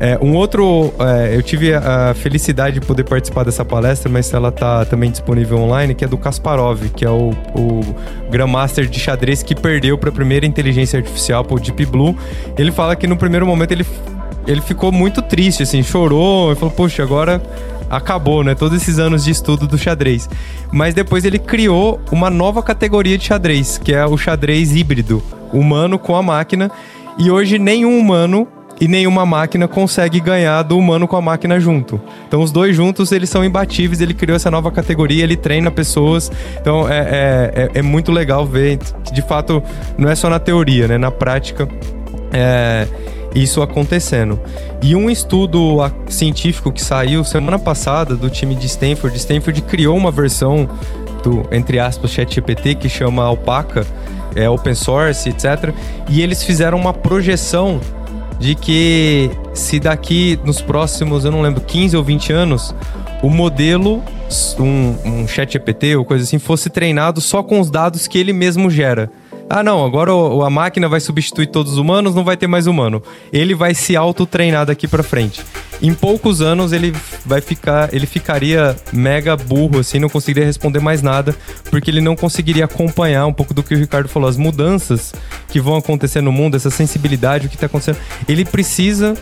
[0.00, 4.48] É, um outro, é, eu tive a felicidade de poder participar dessa palestra, mas ela
[4.48, 7.80] está também disponível online, que é do Kasparov, que é o, o
[8.30, 12.16] Grandmaster de xadrez que perdeu para a primeira inteligência artificial, para o Deep Blue.
[12.58, 13.86] Ele fala que no primeiro momento ele
[14.46, 17.42] ele ficou muito triste, assim, chorou e falou, poxa, agora
[17.90, 18.54] acabou, né?
[18.54, 20.28] Todos esses anos de estudo do xadrez.
[20.72, 25.22] Mas depois ele criou uma nova categoria de xadrez, que é o xadrez híbrido,
[25.52, 26.70] humano com a máquina.
[27.18, 28.48] E hoje nenhum humano
[28.80, 32.00] e nenhuma máquina consegue ganhar do humano com a máquina junto.
[32.26, 34.00] Então os dois juntos eles são imbatíveis.
[34.00, 36.30] Ele criou essa nova categoria, ele treina pessoas.
[36.60, 38.78] Então é, é, é, é muito legal ver
[39.12, 39.62] de fato
[39.96, 40.98] não é só na teoria, né?
[40.98, 41.68] Na prática.
[42.32, 42.88] É,
[43.34, 44.38] isso acontecendo.
[44.82, 45.78] E um estudo
[46.08, 50.68] científico que saiu semana passada do time de Stanford, Stanford criou uma versão
[51.22, 53.86] do, entre aspas, ChatGPT que chama Alpaca,
[54.36, 55.74] é open source, etc.
[56.08, 57.80] E eles fizeram uma projeção
[58.38, 62.74] de que se daqui nos próximos, eu não lembro, 15 ou 20 anos,
[63.22, 64.02] o modelo,
[64.58, 68.32] um, um chat GPT ou coisa assim, fosse treinado só com os dados que ele
[68.32, 69.10] mesmo gera.
[69.48, 70.10] Ah, não, agora
[70.44, 73.02] a máquina vai substituir todos os humanos, não vai ter mais humano.
[73.32, 75.42] Ele vai se auto-treinar daqui para frente.
[75.82, 76.94] Em poucos anos ele
[77.26, 81.36] vai ficar, ele ficaria mega burro assim, não conseguiria responder mais nada,
[81.70, 85.12] porque ele não conseguiria acompanhar um pouco do que o Ricardo falou, as mudanças
[85.48, 87.98] que vão acontecer no mundo, essa sensibilidade, o que está acontecendo.
[88.26, 89.14] Ele precisa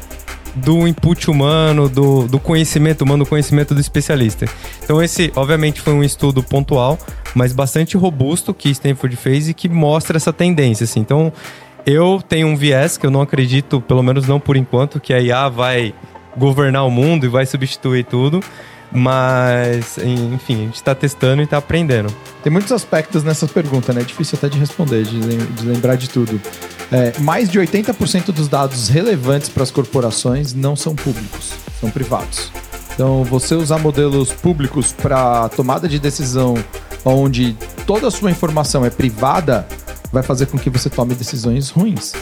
[0.54, 4.46] do input humano, do, do conhecimento humano, do conhecimento do especialista.
[4.82, 6.98] Então, esse, obviamente, foi um estudo pontual,
[7.34, 10.84] mas bastante robusto que Stanford fez e que mostra essa tendência.
[10.84, 11.00] Assim.
[11.00, 11.32] Então,
[11.86, 15.20] eu tenho um viés que eu não acredito, pelo menos não por enquanto, que a
[15.20, 15.94] IA vai
[16.36, 18.40] governar o mundo e vai substituir tudo.
[18.94, 22.14] Mas, enfim, a gente está testando e está aprendendo.
[22.42, 24.02] Tem muitos aspectos nessa pergunta, né?
[24.02, 26.40] É difícil até de responder, de, lembrar de tudo.
[26.90, 32.52] É, mais de 80% dos dados relevantes para as corporações não são públicos, são privados.
[32.94, 36.54] Então, você usar modelos públicos para tomada de decisão
[37.04, 39.66] onde toda a sua informação é privada,
[40.12, 42.12] vai fazer com que você tome decisões ruins.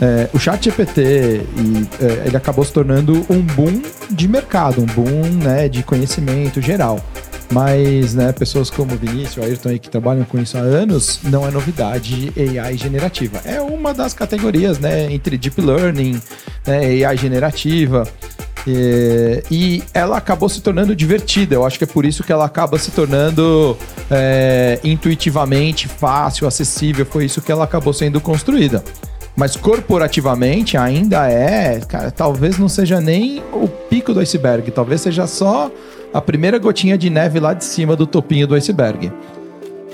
[0.00, 4.86] É, o chat GPT e, é, ele acabou se tornando um boom de mercado, um
[4.86, 7.00] boom né, de conhecimento geral.
[7.50, 11.50] Mas né, pessoas como Vinícius, Ayrton aí que trabalham com isso há anos, não é
[11.50, 13.40] novidade AI generativa.
[13.44, 16.20] É uma das categorias né, entre Deep Learning,
[16.66, 18.06] né, AI generativa.
[18.66, 21.54] E, e, ela acabou se tornando divertida.
[21.54, 23.76] Eu acho que é por isso que ela acaba se tornando
[24.10, 27.06] é, intuitivamente fácil, acessível.
[27.06, 28.84] Foi isso que ela acabou sendo construída.
[29.38, 35.28] Mas corporativamente ainda é, cara, talvez não seja nem o pico do iceberg, talvez seja
[35.28, 35.70] só
[36.12, 39.12] a primeira gotinha de neve lá de cima do topinho do iceberg.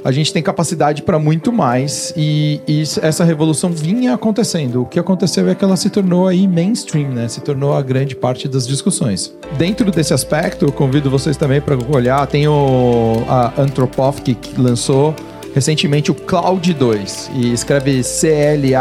[0.02, 4.80] A gente tem capacidade para muito mais e, e, essa revolução vinha acontecendo.
[4.82, 7.28] O que aconteceu é que ela se tornou aí mainstream, né?
[7.28, 9.34] Se tornou a grande parte das discussões.
[9.58, 12.26] Dentro desse aspecto, eu convido vocês também para olhar.
[12.26, 15.14] Tem o a Anthropic que lançou
[15.54, 18.76] recentemente o Cloud 2 e escreve C-L-A-U-D-E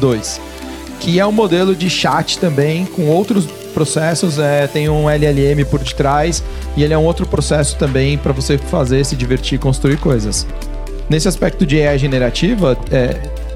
[0.00, 0.40] 2,
[1.00, 5.78] que é um modelo de chat também com outros processos, é, tem um LLM por
[5.78, 6.42] detrás
[6.76, 10.44] e ele é um outro processo também para você fazer, se divertir, construir coisas.
[11.08, 13.14] Nesse aspecto de AI generativa, é,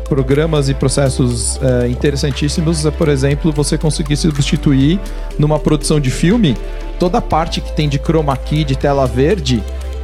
[0.09, 5.01] programas e processos é, interessantíssimos é, por exemplo, você conseguir substituir
[5.39, 6.57] numa produção de filme
[6.99, 9.63] toda a parte que tem de chroma key, de tela verde,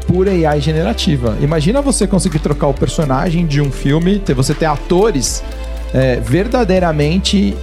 [0.09, 1.37] por AI generativa.
[1.41, 5.45] Imagina você conseguir trocar o personagem de um filme, ter, você ter atores
[5.93, 7.55] é, verdadeiramente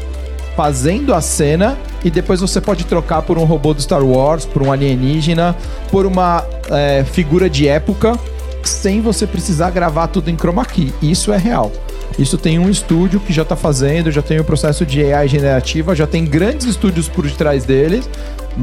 [0.55, 4.61] fazendo a cena e depois você pode trocar por um robô do Star Wars, por
[4.61, 5.55] um alienígena,
[5.89, 8.17] por uma é, figura de época
[8.63, 10.93] sem você precisar gravar tudo em chroma key.
[11.01, 11.71] Isso é real.
[12.17, 15.95] Isso tem um estúdio que já está fazendo, já tem o processo de AI generativa,
[15.95, 18.09] já tem grandes estúdios por detrás deles.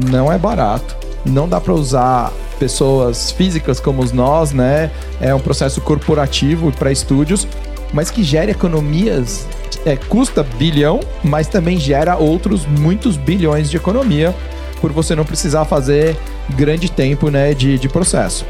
[0.09, 1.02] Não é barato.
[1.25, 4.91] Não dá para usar pessoas físicas como nós, né?
[5.21, 7.47] É um processo corporativo para estúdios,
[7.93, 9.47] mas que gera economias.
[9.85, 14.33] É, custa bilhão, mas também gera outros muitos bilhões de economia
[14.79, 16.17] por você não precisar fazer
[16.49, 18.45] grande tempo né, de, de processo.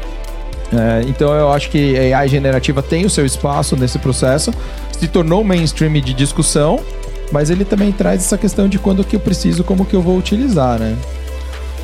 [0.72, 4.52] É, então eu acho que a AI generativa tem o seu espaço nesse processo,
[4.98, 6.80] se tornou mainstream de discussão,
[7.30, 10.16] mas ele também traz essa questão de quando que eu preciso, como que eu vou
[10.16, 10.96] utilizar, né?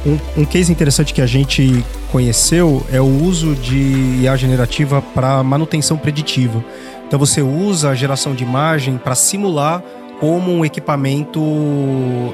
[0.07, 5.42] Um, um case interessante que a gente conheceu é o uso de IA generativa para
[5.42, 6.64] manutenção preditiva.
[7.07, 9.82] Então você usa a geração de imagem para simular
[10.18, 11.42] como um equipamento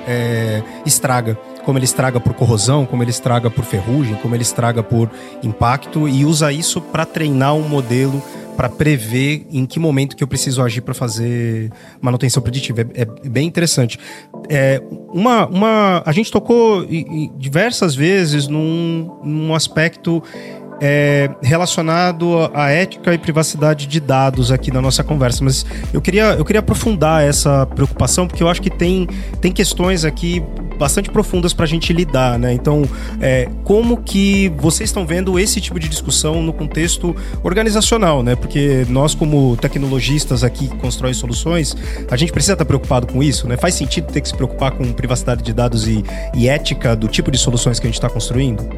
[0.07, 1.39] é, estraga.
[1.64, 5.11] Como ele estraga por corrosão, como ele estraga por ferrugem, como ele estraga por
[5.43, 8.23] impacto, e usa isso para treinar um modelo
[8.57, 12.81] para prever em que momento que eu preciso agir para fazer manutenção preditiva.
[12.95, 13.99] É, é bem interessante.
[14.49, 14.83] É,
[15.13, 16.87] uma, uma, a gente tocou
[17.37, 20.23] diversas vezes num, num aspecto
[20.81, 26.35] é, relacionado à ética e privacidade de dados aqui na nossa conversa, mas eu queria,
[26.35, 29.07] eu queria aprofundar essa preocupação, porque eu acho que tem,
[29.41, 30.43] tem questões aqui
[30.79, 32.53] bastante profundas para a gente lidar, né?
[32.53, 32.83] Então,
[33.20, 38.37] é, como que vocês estão vendo esse tipo de discussão no contexto organizacional, né?
[38.37, 41.74] Porque nós, como tecnologistas aqui que constroem soluções,
[42.11, 43.57] a gente precisa estar preocupado com isso, né?
[43.57, 46.05] Faz sentido ter que se preocupar com privacidade de dados e,
[46.35, 48.68] e ética do tipo de soluções que a gente está construindo?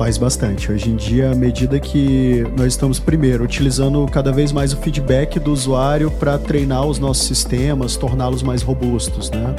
[0.00, 0.72] Faz bastante.
[0.72, 5.38] Hoje em dia, à medida que nós estamos, primeiro, utilizando cada vez mais o feedback
[5.38, 9.54] do usuário para treinar os nossos sistemas, torná-los mais robustos, né?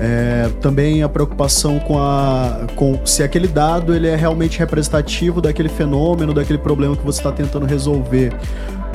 [0.00, 5.68] É, também a preocupação com, a, com se aquele dado ele é realmente representativo daquele
[5.68, 8.32] fenômeno, daquele problema que você está tentando resolver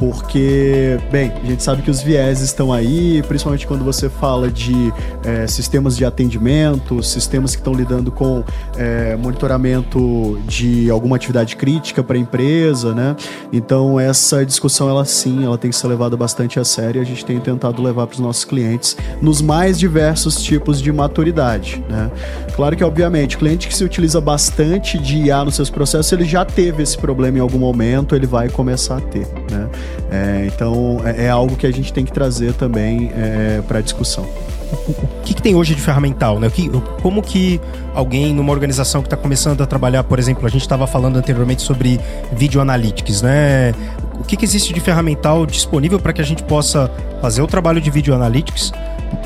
[0.02, 4.92] porque, bem, a gente sabe que os viés estão aí, principalmente quando você fala de
[5.24, 8.44] é, sistemas de atendimento, sistemas que estão lidando com
[8.76, 13.16] é, monitoramento de alguma atividade crítica para a empresa, né?
[13.54, 17.06] Então, essa discussão, ela sim, ela tem que ser levada bastante a sério e a
[17.06, 22.10] gente tem tentado levar para os nossos clientes nos mais diversos tipos de maturidade, né?
[22.56, 26.44] Claro que, obviamente, cliente que se utiliza bastante de IA nos seus processos, ele já
[26.44, 29.70] teve esse problema em algum momento, ele vai começar a ter, né?
[30.10, 33.82] É, então é, é, algo que a gente tem que trazer também é, para a
[33.82, 34.24] discussão.
[34.24, 36.40] O que, que, tem hoje de ferramental?
[36.40, 36.50] Né?
[36.50, 36.70] Que,
[37.02, 37.60] como que
[37.94, 41.62] alguém numa organização que está começando a trabalhar, por exemplo, a gente estava falando anteriormente
[41.62, 42.00] sobre
[42.32, 43.74] video analytics, né?
[44.20, 46.90] O que, que existe de ferramental disponível para que a gente possa
[47.22, 48.72] fazer o trabalho de video analytics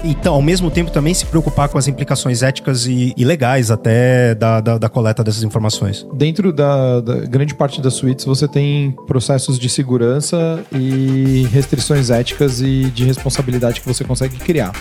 [0.04, 4.36] então, ao mesmo tempo também se preocupar com as implicações éticas e, e legais até
[4.36, 6.06] da, da, da, coleta dessas informações.
[6.14, 12.62] Dentro da, da, grande parte das suítes você tem processos de segurança e restrições éticas
[12.62, 14.74] e de responsabilidade que você consegue criar.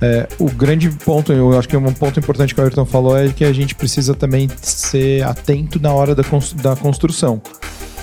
[0.00, 3.28] É, o grande ponto, eu acho que um ponto importante que o Ayrton falou é
[3.28, 7.40] que a gente precisa também ser atento na hora da construção.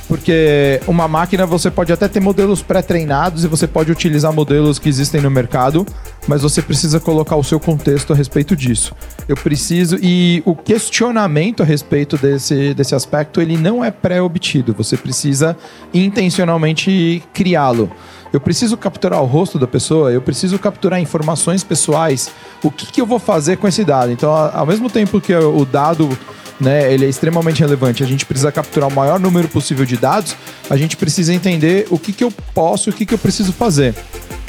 [0.08, 4.90] Porque uma máquina você pode até ter modelos pré-treinados e você pode utilizar modelos que
[4.90, 5.86] existem no mercado,
[6.28, 8.94] mas você precisa colocar o seu contexto a respeito disso.
[9.28, 14.74] Eu preciso e o questionamento a respeito desse, desse aspecto ele não é pré-obtido.
[14.74, 15.56] Você precisa
[15.94, 17.90] intencionalmente criá-lo.
[18.34, 22.32] Eu preciso capturar o rosto da pessoa, eu preciso capturar informações pessoais.
[22.64, 24.12] O que, que eu vou fazer com esse dado?
[24.12, 26.10] Então, ao mesmo tempo que o dado
[26.64, 28.02] né, ele é extremamente relevante.
[28.02, 30.36] A gente precisa capturar o maior número possível de dados,
[30.70, 33.94] a gente precisa entender o que, que eu posso, o que, que eu preciso fazer.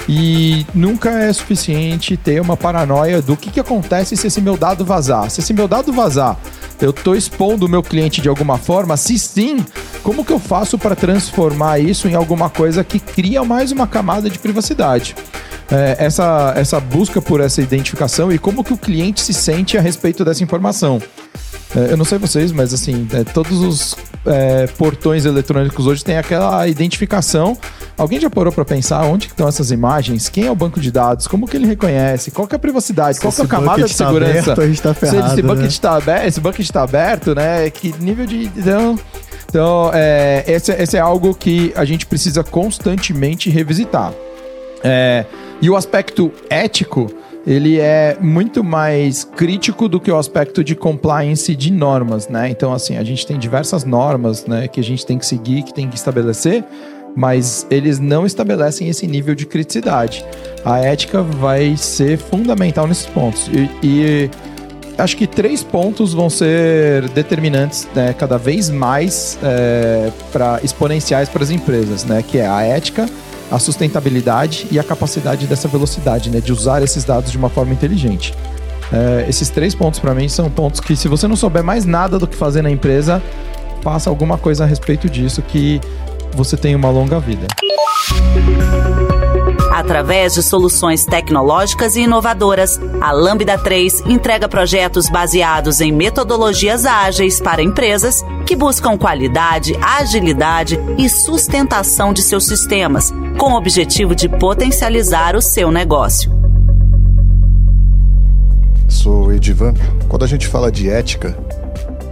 [0.09, 4.85] E nunca é suficiente ter uma paranoia do que, que acontece se esse meu dado
[4.85, 5.31] vazar.
[5.31, 6.39] Se esse meu dado vazar,
[6.81, 8.97] eu estou expondo o meu cliente de alguma forma?
[8.97, 9.65] Se sim,
[10.03, 14.29] como que eu faço para transformar isso em alguma coisa que cria mais uma camada
[14.29, 15.17] de privacidade?
[15.71, 19.81] É, essa, essa busca por essa identificação e como que o cliente se sente a
[19.81, 21.01] respeito dessa informação.
[21.77, 23.97] É, eu não sei vocês, mas assim, é, todos os
[24.27, 27.59] é, portões eletrônicos hoje têm aquela identificação.
[27.99, 30.29] Alguém já parou para pensar onde estão essas imagens?
[30.29, 31.27] Quem é o banco de dados?
[31.27, 32.31] Como que ele reconhece?
[32.31, 33.19] Qual que é a privacidade?
[33.19, 34.53] Qual é a camada de tá segurança?
[34.53, 35.67] Aberto, a gente tá ferrado, Se esse bucket né?
[35.67, 37.71] está aberto, esse bucket está aberto, né?
[37.71, 38.99] Que nível de então,
[39.49, 44.13] então é, esse, esse é algo que a gente precisa constantemente revisitar.
[44.83, 45.25] É,
[45.61, 47.11] e o aspecto ético
[47.47, 52.49] ele é muito mais crítico do que o aspecto de compliance de normas, né?
[52.49, 55.75] Então, assim, a gente tem diversas normas, né, que a gente tem que seguir, que
[55.75, 56.65] tem que estabelecer,
[57.15, 60.25] mas eles não estabelecem esse nível de criticidade.
[60.65, 63.49] A ética vai ser fundamental nesses pontos.
[63.49, 64.31] E, e
[64.97, 71.43] acho que três pontos vão ser determinantes né, cada vez mais é, para exponenciais para
[71.43, 72.25] as empresas, né?
[72.27, 73.09] Que é a ética,
[73.51, 76.41] a sustentabilidade e a capacidade dessa velocidade, né?
[76.41, 78.35] De usar esses dados de uma forma inteligente.
[78.93, 82.19] É, esses três pontos para mim são pontos que, se você não souber mais nada
[82.19, 83.23] do que fazer na empresa,
[83.83, 85.81] faça alguma coisa a respeito disso que
[86.33, 87.47] você tenha uma longa vida.
[89.75, 97.41] Através de soluções tecnológicas e inovadoras, a Lambda 3 entrega projetos baseados em metodologias ágeis
[97.41, 104.29] para empresas que buscam qualidade, agilidade e sustentação de seus sistemas, com o objetivo de
[104.29, 106.31] potencializar o seu negócio.
[108.87, 109.75] Sou Edivan.
[110.09, 111.37] Quando a gente fala de ética,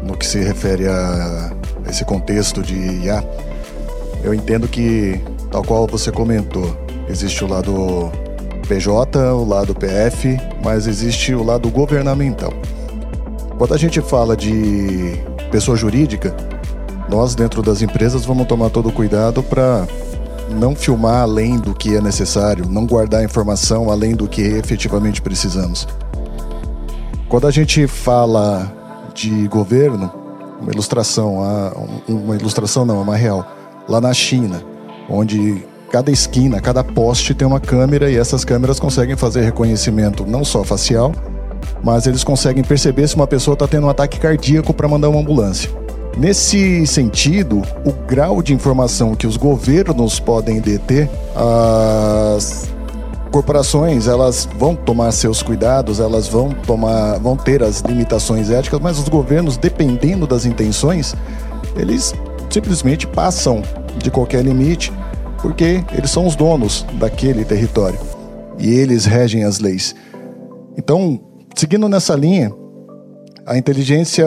[0.02, 1.52] no que se refere a
[1.88, 3.24] esse contexto de IA,
[4.24, 6.82] eu entendo que, tal qual você comentou,
[7.12, 8.10] Existe o lado
[8.66, 10.34] PJ, o lado PF,
[10.64, 12.50] mas existe o lado governamental.
[13.58, 16.34] Quando a gente fala de pessoa jurídica,
[17.10, 19.86] nós dentro das empresas vamos tomar todo o cuidado para
[20.58, 25.86] não filmar além do que é necessário, não guardar informação além do que efetivamente precisamos.
[27.28, 28.72] Quando a gente fala
[29.12, 30.10] de governo,
[30.58, 31.40] uma ilustração,
[32.08, 33.46] uma ilustração não, uma real,
[33.86, 34.62] lá na China,
[35.10, 40.42] onde Cada esquina, cada poste tem uma câmera e essas câmeras conseguem fazer reconhecimento não
[40.42, 41.12] só facial,
[41.84, 45.20] mas eles conseguem perceber se uma pessoa está tendo um ataque cardíaco para mandar uma
[45.20, 45.70] ambulância.
[46.16, 52.70] Nesse sentido, o grau de informação que os governos podem deter, as
[53.30, 58.98] corporações elas vão tomar seus cuidados, elas vão tomar, vão ter as limitações éticas, mas
[58.98, 61.14] os governos, dependendo das intenções,
[61.76, 62.14] eles
[62.48, 63.62] simplesmente passam
[63.98, 64.90] de qualquer limite
[65.42, 67.98] porque eles são os donos daquele território
[68.58, 69.94] e eles regem as leis.
[70.78, 71.20] Então,
[71.56, 72.52] seguindo nessa linha,
[73.44, 74.24] a inteligência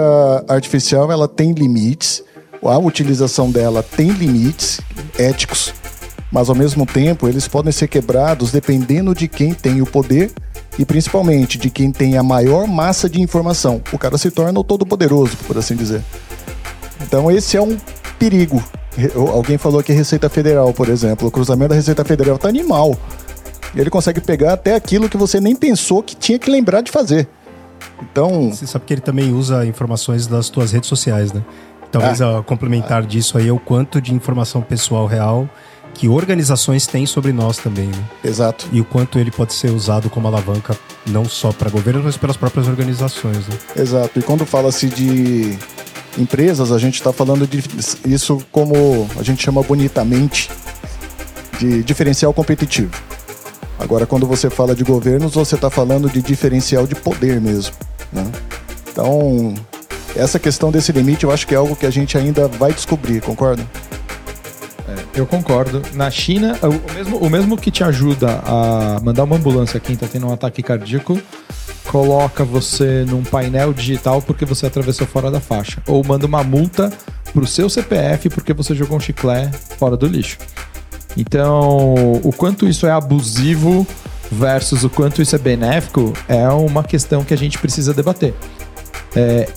[0.47, 2.21] artificial ela tem limites,
[2.61, 4.81] a utilização dela tem limites
[5.17, 5.73] éticos,
[6.31, 10.31] mas ao mesmo tempo eles podem ser quebrados dependendo de quem tem o poder
[10.77, 13.81] e principalmente de quem tem a maior massa de informação.
[13.93, 16.01] O cara se torna o todo-poderoso, por assim dizer.
[17.01, 17.77] Então esse é um
[18.19, 18.61] perigo
[19.33, 21.27] Alguém falou que Receita Federal, por exemplo.
[21.27, 22.97] O cruzamento da Receita Federal tá animal.
[23.75, 27.27] Ele consegue pegar até aquilo que você nem pensou que tinha que lembrar de fazer.
[28.01, 28.51] Então.
[28.51, 31.43] Você sabe que ele também usa informações das tuas redes sociais, né?
[31.91, 32.39] Talvez ah.
[32.39, 33.05] a complementar ah.
[33.05, 35.49] disso aí é o quanto de informação pessoal real
[35.93, 37.87] que organizações têm sobre nós também.
[37.87, 38.03] Né?
[38.23, 38.67] Exato.
[38.71, 42.35] E o quanto ele pode ser usado como alavanca não só para governos, mas pelas
[42.35, 43.47] próprias organizações.
[43.47, 43.57] Né?
[43.77, 44.19] Exato.
[44.19, 45.57] E quando fala-se de
[46.17, 47.63] empresas, a gente está falando de
[48.05, 50.49] isso como a gente chama bonitamente
[51.59, 52.91] de diferencial competitivo.
[53.77, 57.75] Agora, quando você fala de governos, você está falando de diferencial de poder mesmo.
[58.11, 58.25] Né?
[58.91, 59.53] Então,
[60.15, 63.21] essa questão desse limite eu acho que é algo que a gente ainda vai descobrir,
[63.21, 63.65] concorda?
[64.95, 65.81] É, eu concordo.
[65.93, 70.07] Na China, o mesmo, o mesmo que te ajuda a mandar uma ambulância quem está
[70.07, 71.19] tendo um ataque cardíaco,
[71.85, 75.81] coloca você num painel digital porque você atravessou fora da faixa.
[75.87, 76.91] Ou manda uma multa
[77.33, 80.37] pro seu CPF porque você jogou um chiclete fora do lixo.
[81.17, 81.93] Então,
[82.23, 83.87] o quanto isso é abusivo
[84.31, 88.33] versus o quanto isso é benéfico é uma questão que a gente precisa debater.
[89.15, 89.47] É,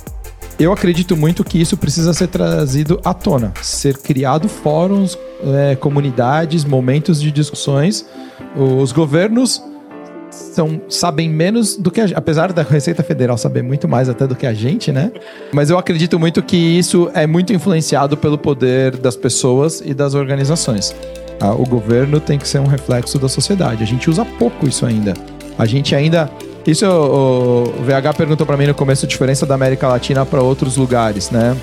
[0.58, 5.16] eu acredito muito que isso precisa ser trazido à tona, ser criado fóruns,
[5.54, 8.04] é, comunidades, momentos de discussões.
[8.56, 9.62] Os governos
[10.30, 12.16] são, sabem menos do que a gente.
[12.16, 15.12] Apesar da Receita Federal saber muito mais até do que a gente, né?
[15.52, 20.14] Mas eu acredito muito que isso é muito influenciado pelo poder das pessoas e das
[20.14, 20.94] organizações.
[21.40, 23.82] Ah, o governo tem que ser um reflexo da sociedade.
[23.82, 25.14] A gente usa pouco isso ainda.
[25.56, 26.28] A gente ainda.
[26.66, 30.76] Isso o, VH perguntou para mim no começo a diferença da América Latina para outros
[30.76, 31.56] lugares, né?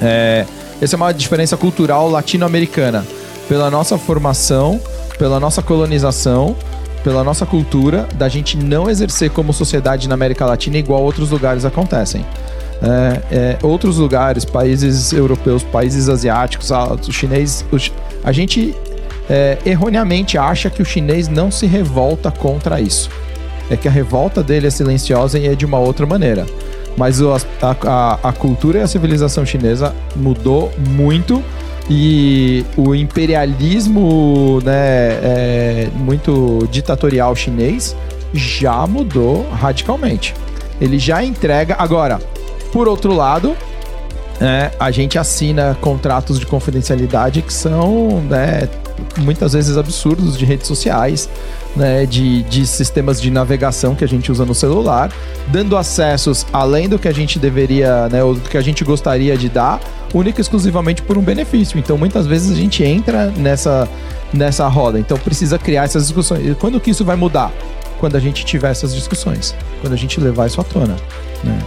[0.00, 0.46] É,
[0.80, 3.04] essa é uma diferença cultural latino-americana.
[3.48, 4.80] Pela nossa formação,
[5.18, 6.54] pela nossa colonização,
[7.02, 11.64] pela nossa cultura da gente não exercer como sociedade na América Latina igual outros lugares
[11.64, 12.24] acontecem.
[12.80, 17.76] É, é, outros lugares, países europeus, países asiáticos, o chinês, o,
[18.22, 18.74] a gente
[19.28, 23.10] é, erroneamente acha que o chinês não se revolta contra isso.
[23.70, 26.46] É que a revolta dele é silenciosa e é de uma outra maneira.
[26.96, 31.42] Mas a, a, a cultura e a civilização chinesa mudou muito
[31.90, 37.96] e o imperialismo né, é, muito ditatorial chinês
[38.34, 40.34] já mudou radicalmente.
[40.80, 41.76] Ele já entrega.
[41.78, 42.20] Agora,
[42.72, 43.56] por outro lado,
[44.40, 48.68] é, a gente assina contratos de confidencialidade que são né,
[49.18, 51.28] muitas vezes absurdos de redes sociais.
[51.78, 55.10] Né, de, de sistemas de navegação que a gente usa no celular,
[55.46, 59.36] dando acessos além do que a gente deveria, né, ou do que a gente gostaria
[59.36, 59.80] de dar,
[60.12, 61.78] única e exclusivamente por um benefício.
[61.78, 63.88] Então, muitas vezes a gente entra nessa,
[64.32, 64.98] nessa roda.
[64.98, 66.46] Então, precisa criar essas discussões.
[66.46, 67.52] E quando que isso vai mudar?
[68.00, 70.96] Quando a gente tiver essas discussões, quando a gente levar isso à tona.
[71.44, 71.58] Né?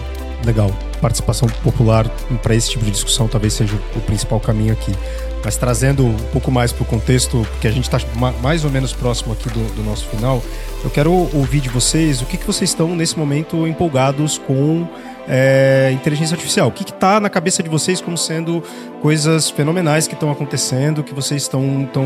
[0.46, 0.72] Legal.
[1.00, 2.08] Participação popular
[2.44, 4.94] para esse tipo de discussão talvez seja o principal caminho aqui.
[5.44, 8.00] Mas trazendo um pouco mais para o contexto, porque a gente está
[8.42, 10.42] mais ou menos próximo aqui do, do, nosso final,
[10.84, 14.88] eu quero ouvir de vocês o que, que vocês estão nesse momento empolgados com
[15.28, 16.68] é, inteligência artificial.
[16.68, 18.64] O que está na cabeça de vocês como sendo
[19.02, 22.06] coisas fenomenais que estão acontecendo, que vocês estão tão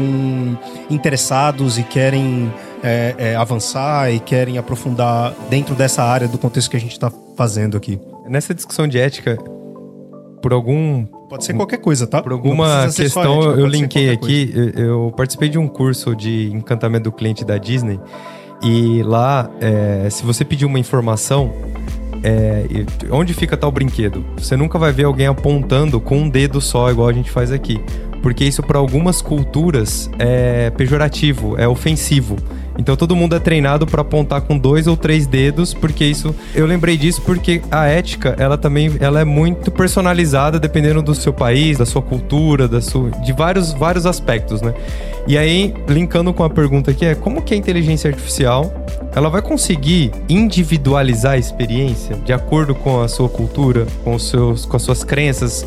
[0.90, 2.54] interessados e querem
[2.84, 7.12] é, é, avançar e querem aprofundar dentro dessa área do contexto que a gente está
[7.36, 8.00] fazendo aqui?
[8.28, 9.38] Nessa discussão de ética,
[10.42, 12.22] por algum Pode ser qualquer coisa, tá?
[12.22, 14.54] Por alguma questão, eu linkei aqui.
[14.76, 18.00] Eu participei de um curso de encantamento do cliente da Disney.
[18.62, 21.54] E lá, é, se você pedir uma informação,
[22.24, 22.66] é,
[23.12, 24.26] onde fica tal brinquedo?
[24.38, 27.80] Você nunca vai ver alguém apontando com um dedo só, igual a gente faz aqui.
[28.22, 32.38] Porque isso, para algumas culturas, é pejorativo, é ofensivo.
[32.78, 36.36] Então todo mundo é treinado para apontar com dois ou três dedos, porque isso.
[36.54, 41.34] Eu lembrei disso porque a ética, ela também ela é muito personalizada dependendo do seu
[41.34, 44.74] país, da sua cultura, da sua, de vários, vários aspectos, né?
[45.28, 48.72] E aí, linkando com a pergunta aqui, é como que a inteligência artificial
[49.16, 54.66] ela vai conseguir individualizar a experiência de acordo com a sua cultura, com, os seus,
[54.66, 55.66] com as suas crenças.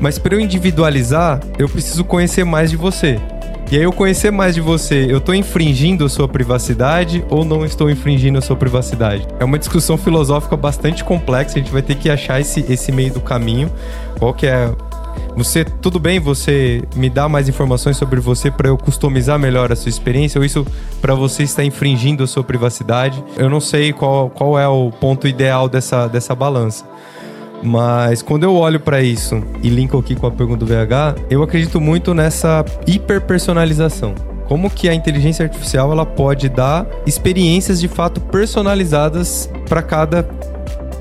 [0.00, 3.20] Mas para eu individualizar, eu preciso conhecer mais de você.
[3.70, 7.64] E aí eu conhecer mais de você, eu estou infringindo a sua privacidade ou não
[7.64, 9.26] estou infringindo a sua privacidade?
[9.40, 13.12] É uma discussão filosófica bastante complexa, a gente vai ter que achar esse, esse meio
[13.12, 13.70] do caminho.
[14.18, 14.70] Qual que é
[15.36, 19.76] você, tudo bem você me dar mais informações sobre você para eu customizar melhor a
[19.76, 20.64] sua experiência ou isso
[21.00, 23.22] para você está infringindo a sua privacidade?
[23.36, 26.84] Eu não sei qual, qual é o ponto ideal dessa, dessa balança.
[27.62, 31.42] Mas quando eu olho para isso e linko aqui com a pergunta do VH, eu
[31.42, 34.14] acredito muito nessa hiperpersonalização.
[34.46, 40.22] Como que a inteligência artificial ela pode dar experiências de fato personalizadas para cada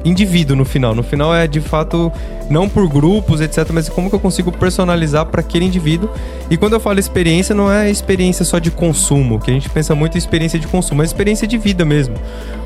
[0.04, 0.94] indivíduo no final.
[0.94, 2.12] No final é de fato
[2.50, 6.10] não por grupos, etc, mas como que eu consigo personalizar para aquele indivíduo.
[6.50, 9.96] E quando eu falo experiência, não é experiência só de consumo, que a gente pensa
[9.96, 12.16] muito em experiência de consumo, é experiência de vida mesmo.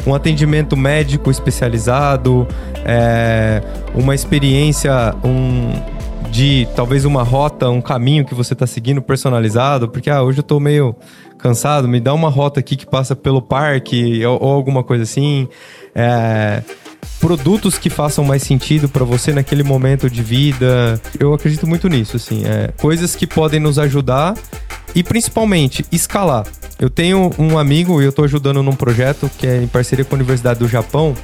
[0.06, 2.48] Um atendimento médico especializado,
[2.86, 3.62] é,
[3.94, 5.72] uma experiência, um
[6.30, 10.42] de talvez uma rota, um caminho que você está seguindo personalizado, porque ah, hoje eu
[10.42, 10.96] estou meio
[11.38, 15.48] cansado, me dá uma rota aqui que passa pelo parque ou, ou alguma coisa assim.
[15.96, 16.62] É,
[17.20, 21.02] produtos que façam mais sentido para você naquele momento de vida.
[21.20, 24.36] Eu acredito muito nisso, assim, é, coisas que podem nos ajudar
[24.94, 26.46] e principalmente escalar.
[26.80, 30.16] Eu tenho um amigo e eu estou ajudando num projeto que é em parceria com
[30.16, 31.16] a Universidade do Japão,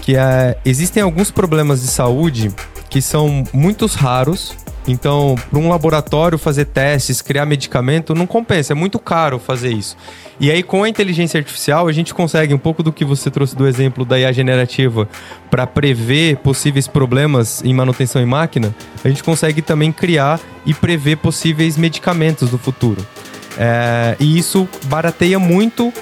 [0.00, 2.50] que é existem alguns problemas de saúde
[2.88, 4.56] que são muito raros
[4.88, 9.94] então, para um laboratório fazer testes, criar medicamento, não compensa, é muito caro fazer isso.
[10.40, 13.54] E aí, com a inteligência artificial, a gente consegue um pouco do que você trouxe
[13.54, 15.06] do exemplo da IA generativa
[15.50, 18.74] para prever possíveis problemas em manutenção em máquina,
[19.04, 23.06] a gente consegue também criar e prever possíveis medicamentos do futuro.
[23.58, 25.92] É, e isso barateia muito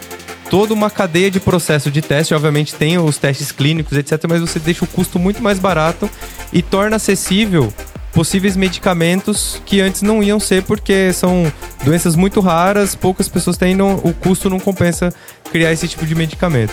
[0.51, 2.35] toda uma cadeia de processo de teste.
[2.35, 6.09] Obviamente tem os testes clínicos, etc., mas você deixa o custo muito mais barato
[6.52, 7.73] e torna acessível
[8.16, 11.52] possíveis medicamentos que antes não iam ser porque são
[11.85, 15.12] doenças muito raras, poucas pessoas têm, não, o custo não compensa
[15.52, 16.73] criar esse tipo de medicamento.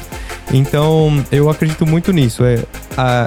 [0.53, 2.63] Então, eu acredito muito nisso, é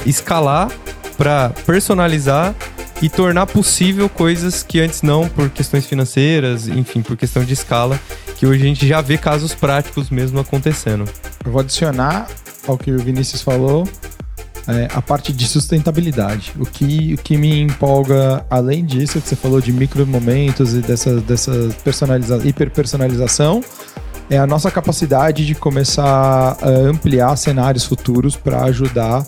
[0.06, 0.70] escalar
[1.18, 2.54] para personalizar
[3.02, 8.00] e tornar possível coisas que antes não, por questões financeiras, enfim, por questão de escala,
[8.36, 11.04] que hoje a gente já vê casos práticos mesmo acontecendo.
[11.44, 12.28] Eu vou adicionar
[12.66, 13.88] ao que o Vinícius falou,
[14.68, 16.52] é, a parte de sustentabilidade.
[16.58, 20.80] O que, o que me empolga, além disso, que você falou de micro momentos e
[20.80, 21.52] dessa, dessa
[21.84, 23.62] personaliza hiperpersonalização,
[24.28, 29.24] é a nossa capacidade de começar a ampliar cenários futuros para ajudar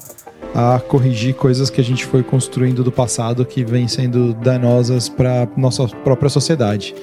[0.55, 5.47] a corrigir coisas que a gente foi construindo do passado que vêm sendo danosas para
[5.57, 6.95] nossa própria sociedade.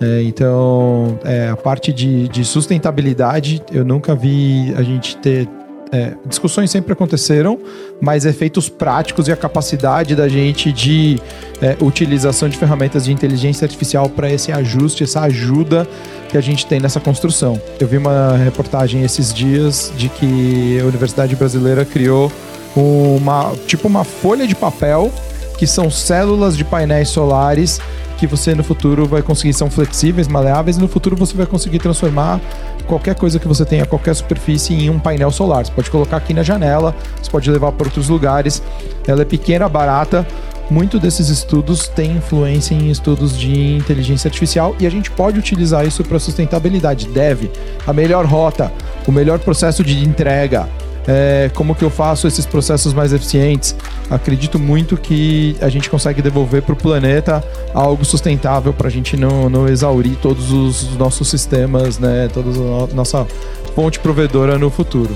[0.00, 5.48] É, então, é, a parte de, de, sustentabilidade, eu nunca vi a gente ter
[5.92, 7.58] é, discussões sempre aconteceram,
[8.00, 11.18] mas efeitos práticos e a capacidade da gente de
[11.62, 15.88] é, utilização de ferramentas de inteligência artificial para esse ajuste, essa ajuda
[16.28, 17.60] que a gente tem nessa construção.
[17.80, 22.30] Eu vi uma reportagem esses dias de que a Universidade Brasileira criou
[22.74, 25.10] uma tipo uma folha de papel
[25.56, 27.80] que são células de painéis solares
[28.16, 31.78] que você no futuro vai conseguir são flexíveis, maleáveis, e no futuro você vai conseguir
[31.78, 32.40] transformar
[32.86, 35.64] qualquer coisa que você tenha, qualquer superfície, em um painel solar.
[35.64, 38.62] Você pode colocar aqui na janela, você pode levar para outros lugares.
[39.06, 40.26] Ela é pequena, barata.
[40.68, 45.86] Muito desses estudos têm influência em estudos de inteligência artificial e a gente pode utilizar
[45.86, 47.06] isso para sustentabilidade.
[47.06, 47.50] Deve.
[47.86, 48.72] A melhor rota,
[49.06, 50.68] o melhor processo de entrega,
[51.06, 53.74] é, como que eu faço esses processos mais eficientes.
[54.10, 57.42] Acredito muito que a gente consegue devolver para o planeta
[57.74, 62.94] algo sustentável para a gente não, não exaurir todos os nossos sistemas, né, toda a
[62.94, 63.26] nossa
[63.74, 65.14] fonte provedora no futuro.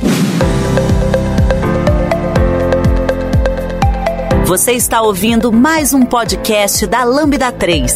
[4.47, 7.95] Você está ouvindo mais um podcast da Lambda 3.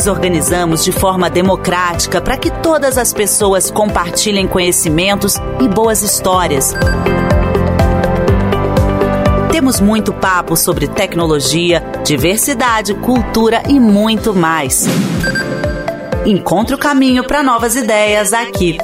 [0.00, 6.72] Nos organizamos de forma democrática para que todas as pessoas compartilhem conhecimentos e boas histórias.
[9.52, 14.86] Temos muito papo sobre tecnologia, diversidade, cultura e muito mais.
[16.24, 18.78] Encontre o caminho para novas ideias aqui.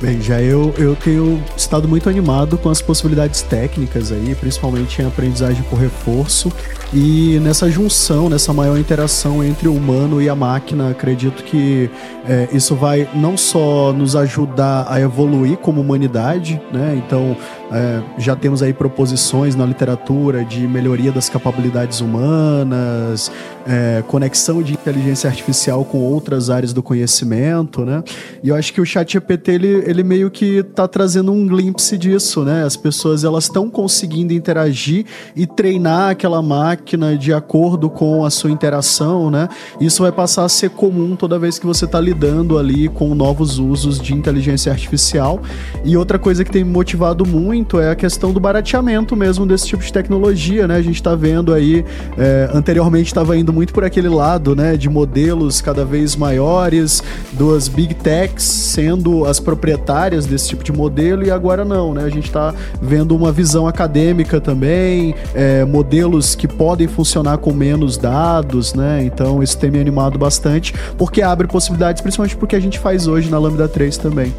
[0.00, 5.06] Bem, já eu, eu tenho estado muito animado com as possibilidades técnicas aí, principalmente em
[5.06, 6.52] aprendizagem por reforço
[6.94, 10.90] e nessa junção, nessa maior interação entre o humano e a máquina.
[10.90, 11.88] Acredito que
[12.28, 17.00] é, isso vai não só nos ajudar a evoluir como humanidade, né?
[17.02, 17.34] Então,
[17.72, 23.32] é, já temos aí proposições na literatura de melhoria das capacidades humanas,
[23.66, 28.04] é, conexão de inteligência artificial com outras áreas do conhecimento, né?
[28.42, 31.96] E eu acho que o chat GPT, ele, ele meio que está trazendo um glimpse
[31.96, 32.64] disso, né?
[32.64, 36.81] As pessoas, elas estão conseguindo interagir e treinar aquela máquina
[37.18, 39.48] de acordo com a sua interação, né?
[39.80, 43.58] Isso vai passar a ser comum toda vez que você está lidando ali com novos
[43.58, 45.40] usos de inteligência artificial.
[45.84, 49.44] E outra coisa que tem me motivado muito muito é a questão do barateamento mesmo
[49.44, 50.76] desse tipo de tecnologia, né?
[50.76, 51.84] A gente está vendo aí,
[52.16, 54.76] é, anteriormente estava indo muito por aquele lado, né?
[54.76, 57.02] De modelos cada vez maiores,
[57.32, 62.04] duas big techs sendo as proprietárias desse tipo de modelo e agora não, né?
[62.04, 67.96] A gente está vendo uma visão acadêmica também, é, modelos que podem funcionar com menos
[67.96, 69.04] dados, né?
[69.04, 73.30] Então isso tem me animado bastante, porque abre possibilidades, principalmente porque a gente faz hoje
[73.30, 74.34] na Lambda 3 também.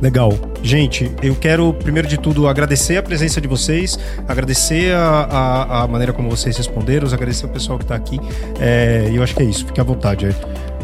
[0.00, 0.32] Legal.
[0.62, 3.98] Gente, eu quero, primeiro de tudo, agradecer a presença de vocês,
[4.28, 8.20] agradecer a, a, a maneira como vocês responderam, agradecer o pessoal que está aqui.
[8.60, 9.66] É, e eu acho que é isso.
[9.66, 10.34] Fique à vontade aí.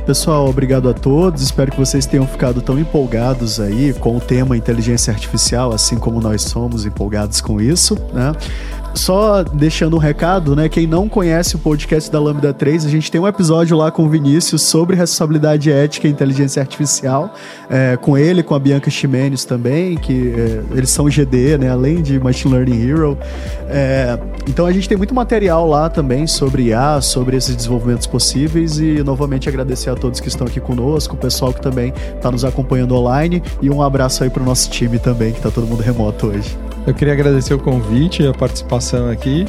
[0.05, 1.43] Pessoal, obrigado a todos.
[1.43, 6.21] Espero que vocês tenham ficado tão empolgados aí com o tema inteligência artificial, assim como
[6.21, 8.33] nós somos empolgados com isso, né?
[8.95, 10.69] Só deixando um recado, né?
[10.69, 14.05] Quem não conhece o podcast da Lambda 3, a gente tem um episódio lá com
[14.05, 17.35] o Vinícius sobre responsabilidade ética e inteligência artificial,
[17.69, 21.71] é, com ele, com a Bianca Ximenes também, que é, eles são GD, né?
[21.71, 23.19] Além de Machine Learning Hero.
[23.69, 24.17] É,
[24.49, 29.03] então a gente tem muito material lá também sobre IA, sobre esses desenvolvimentos possíveis e
[29.03, 32.95] novamente agradecer a todos que estão aqui conosco, o pessoal que também está nos acompanhando
[32.95, 36.29] online e um abraço aí para o nosso time também, que está todo mundo remoto
[36.29, 36.57] hoje.
[36.87, 39.47] Eu queria agradecer o convite e a participação aqui.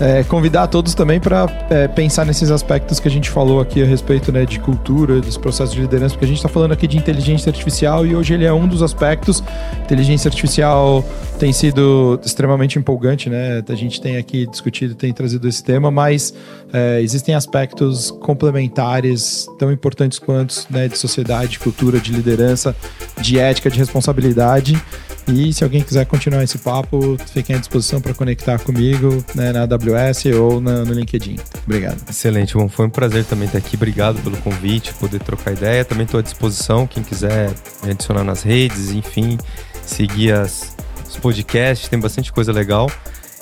[0.00, 3.82] É, convidar a todos também para é, pensar nesses aspectos que a gente falou aqui
[3.82, 6.86] a respeito né, de cultura, dos processos de liderança, porque a gente está falando aqui
[6.86, 9.44] de inteligência artificial e hoje ele é um dos aspectos.
[9.84, 11.04] Inteligência artificial
[11.38, 13.62] tem sido extremamente empolgante, né?
[13.68, 16.32] A gente tem aqui discutido, tem trazido esse tema, mas
[16.72, 22.74] é, existem aspectos complementares tão importantes quanto né, de sociedade, de cultura, de liderança,
[23.20, 24.80] de ética, de responsabilidade.
[25.28, 29.62] E se alguém quiser continuar esse papo, fiquem à disposição para conectar comigo né, na
[29.62, 29.89] AWS
[30.34, 31.36] ou na, no LinkedIn.
[31.64, 31.98] Obrigado.
[32.08, 33.76] Excelente, bom, foi um prazer também estar aqui.
[33.76, 35.84] Obrigado pelo convite, poder trocar ideia.
[35.84, 37.50] Também estou à disposição, quem quiser
[37.84, 39.38] me adicionar nas redes, enfim,
[39.82, 40.76] seguir as,
[41.08, 42.90] os podcasts, tem bastante coisa legal.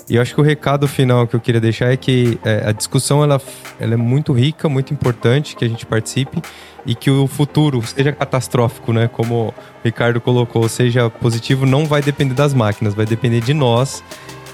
[0.08, 2.72] E eu acho que o recado final que eu queria deixar é que é, a
[2.72, 3.40] discussão ela,
[3.78, 6.40] ela é muito rica, muito importante que a gente participe
[6.86, 9.06] e que o futuro seja catastrófico, né?
[9.06, 9.54] Como o
[9.84, 14.02] Ricardo colocou, seja positivo, não vai depender das máquinas, vai depender de nós.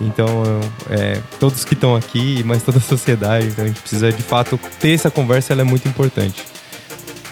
[0.00, 0.42] Então,
[0.90, 4.58] é, todos que estão aqui, mas toda a sociedade, então a gente precisa de fato
[4.80, 6.44] ter essa conversa, ela é muito importante.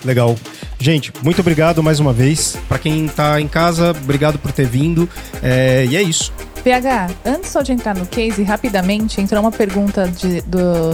[0.05, 0.36] Legal.
[0.78, 2.56] Gente, muito obrigado mais uma vez.
[2.68, 5.09] Para quem está em casa, obrigado por ter vindo.
[5.43, 6.32] É, e é isso.
[6.64, 10.93] PH, antes só de entrar no case, rapidamente, entrou uma pergunta de, do,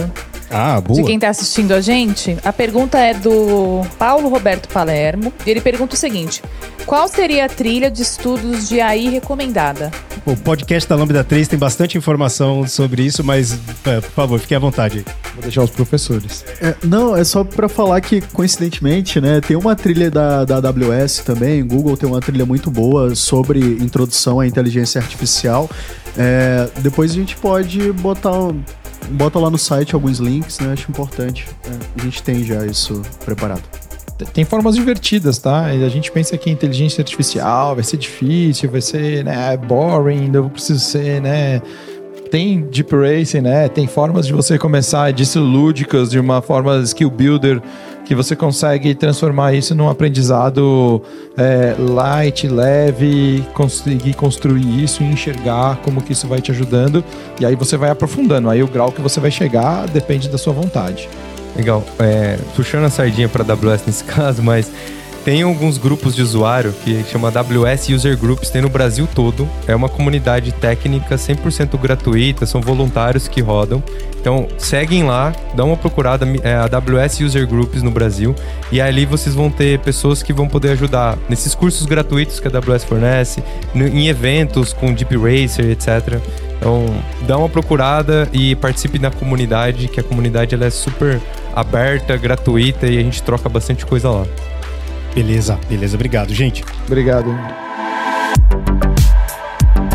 [0.49, 0.99] ah, boa.
[0.99, 2.37] de quem está assistindo a gente.
[2.43, 5.31] A pergunta é do Paulo Roberto Palermo.
[5.45, 6.41] E ele pergunta o seguinte:
[6.85, 9.91] Qual seria a trilha de estudos de AI recomendada?
[10.25, 13.53] O podcast da Lambda 3 tem bastante informação sobre isso, mas,
[13.85, 15.05] é, por favor, fique à vontade.
[15.33, 16.43] Vou deixar os professores.
[16.61, 21.19] É, não, é só para falar que, coincidentemente, né, tem uma trilha da, da AWS
[21.19, 25.69] também, Google tem uma trilha muito boa sobre introdução à inteligência artificial.
[26.17, 28.51] É, depois a gente pode botar
[29.11, 30.73] bota lá no site alguns links, né?
[30.73, 31.47] Acho importante.
[31.65, 33.63] É, a gente tem já isso preparado.
[34.33, 35.65] Tem formas divertidas, tá?
[35.65, 40.79] A gente pensa que inteligência artificial vai ser difícil, vai ser né, boring, eu preciso
[40.79, 41.61] ser, né?
[42.29, 43.67] Tem Deep Racing, né?
[43.67, 47.61] Tem formas de você começar disso lúdicas, de uma forma skill builder,
[48.05, 51.01] que você consegue transformar isso num aprendizado
[51.37, 57.03] é, light, leve, conseguir construir isso e enxergar como que isso vai te ajudando.
[57.39, 58.49] E aí você vai aprofundando.
[58.49, 61.09] Aí o grau que você vai chegar depende da sua vontade.
[61.55, 61.83] Legal.
[61.99, 64.71] É, puxando a sardinha para AWS nesse caso, mas
[65.23, 69.47] tem alguns grupos de usuário que chama AWS User Groups, tem no Brasil todo.
[69.67, 73.83] É uma comunidade técnica 100% gratuita, são voluntários que rodam.
[74.19, 78.35] Então, seguem lá, dá uma procurada, é, AWS User Groups no Brasil,
[78.71, 82.51] e ali vocês vão ter pessoas que vão poder ajudar nesses cursos gratuitos que a
[82.51, 83.41] AWS fornece,
[83.73, 86.19] em eventos com Deep Racer, etc.
[86.57, 86.85] Então,
[87.25, 91.21] dá uma procurada e participe da comunidade, que a comunidade ela é super
[91.55, 94.25] aberta, gratuita e a gente troca bastante coisa lá.
[95.13, 95.95] Beleza, beleza.
[95.95, 96.63] Obrigado, gente.
[96.85, 97.35] Obrigado.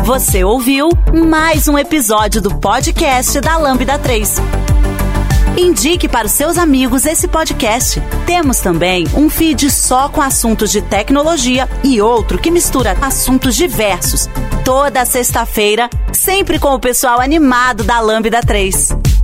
[0.03, 0.89] Você ouviu
[1.27, 4.35] mais um episódio do podcast da Lambda 3.
[5.57, 8.01] Indique para os seus amigos esse podcast.
[8.25, 14.29] Temos também um feed só com assuntos de tecnologia e outro que mistura assuntos diversos.
[14.65, 19.14] Toda sexta-feira, sempre com o pessoal animado da Lambda 3.